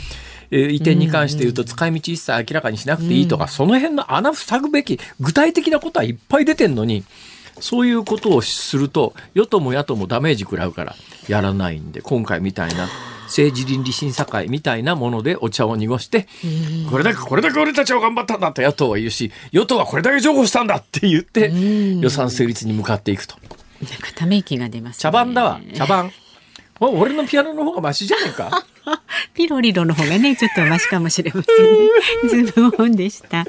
[0.52, 7.04] えー移転に関して言うと、使い道一切明らかにしなくていいとか、その辺の穴塞ぐべき、具体的なことはいっぱい出てんのに、
[7.60, 10.96] そういうことをすると、与党も野党もダメージ食らうから、
[11.28, 12.88] やらないんで、今回みたいな、
[13.30, 16.28] 政治倫理審査会みたいなものでお茶を濁して、
[16.90, 21.52] これだけ、これだけ俺たちは頑張ったんだと野党は言うし、与党はこれだけ譲歩したんだって言って、
[22.02, 23.36] 予算成立に向かっていくと。
[23.82, 25.02] なんかため息が出ます、ね。
[25.02, 26.12] 茶番だわ、茶番。
[26.82, 28.66] あ俺のピアノの方がマシじゃねえか。
[29.36, 32.46] ピロリロの方がね、ちょっとマシかもしれませんね。
[32.48, 33.46] ズームオンでした。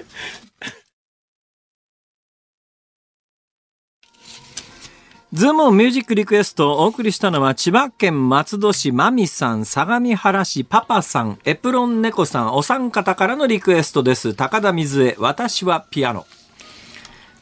[5.32, 14.34] ズームミュージックリクエストをお送りしたのは千葉県松戸市マミさん、相模原市パパさん、エプロン猫さん、お三方からのリクエストです。
[14.34, 16.26] 高田水江、私はピアノ。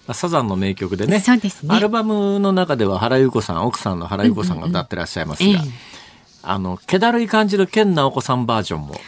[0.06, 1.20] まあサザンの名曲でね。
[1.20, 5.58] そうですねアルバムの中では原由子さん、奥さんの原由子さんが歌ってらっしゃいますが、ええ
[6.42, 9.00] あの、気だるい感じの健直子さんバージョンも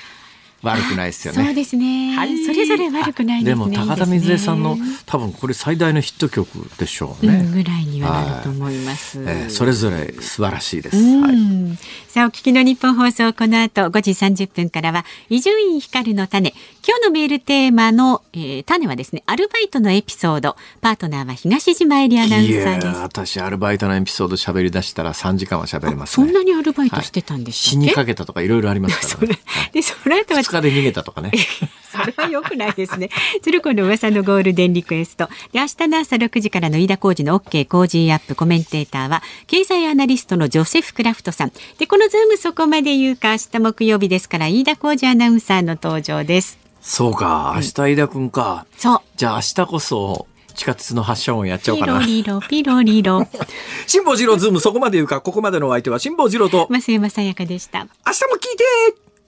[0.63, 1.45] 悪くないですよね。
[1.45, 2.15] そうですね。
[2.47, 3.65] それぞれ悪くないですね。
[3.67, 6.49] でも高田水江さんの多分これ最大のヒット曲
[6.79, 7.35] でしょうね。
[7.35, 9.19] うん、ぐらいにはなると思います。
[9.23, 10.97] えーそれぞれ素晴らしいです。
[10.97, 11.77] うはいん
[12.09, 16.53] さあ、お聞きの日本放送、この後5時30分からは、伊集院光の種。
[16.87, 20.57] 今日のメールテーマの、えー種はですね、アルバイトのエピソード。
[20.81, 22.87] パートナーは東島えりアナウンサいやーです。
[22.87, 26.27] ー私アルバイトのエピソード喋り出したら3時間は喋れますね。
[26.27, 29.71] そんなにアルバイトしてたんでしたっけ、死にかけたとかいろいろありますそれからね。
[29.73, 31.31] で、その後は2日で逃げたとかね。
[31.91, 33.11] それは良くないですね。
[33.43, 35.29] 鶴光の噂のゴールデンリクエスト。
[35.53, 41.53] で、明日の朝6時からの飯田浩二の OK 工事アップコメンテーターは、経済アナリストのジョセフ・クラフトさん。
[41.79, 46.59] で、このズームそこまで言うか、明日木曜日ですから、飯田浩司アナウンサーの登場です。
[46.81, 48.67] そうか、明日飯田くんか。
[48.77, 49.01] そう。
[49.17, 52.01] じゃあ明日こそ地下鉄の発車音やっちゃおうピかな。
[52.01, 53.27] ロリロ、ピロリロ。
[53.87, 57.81] 辛坊治郎ズームそこまで言うか、ここまでのお相手は辛坊治郎と、増山さやかでした。
[57.81, 58.65] 明日も聞いて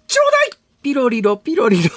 [0.07, 1.91] ちょうだいピロリロピロリロ。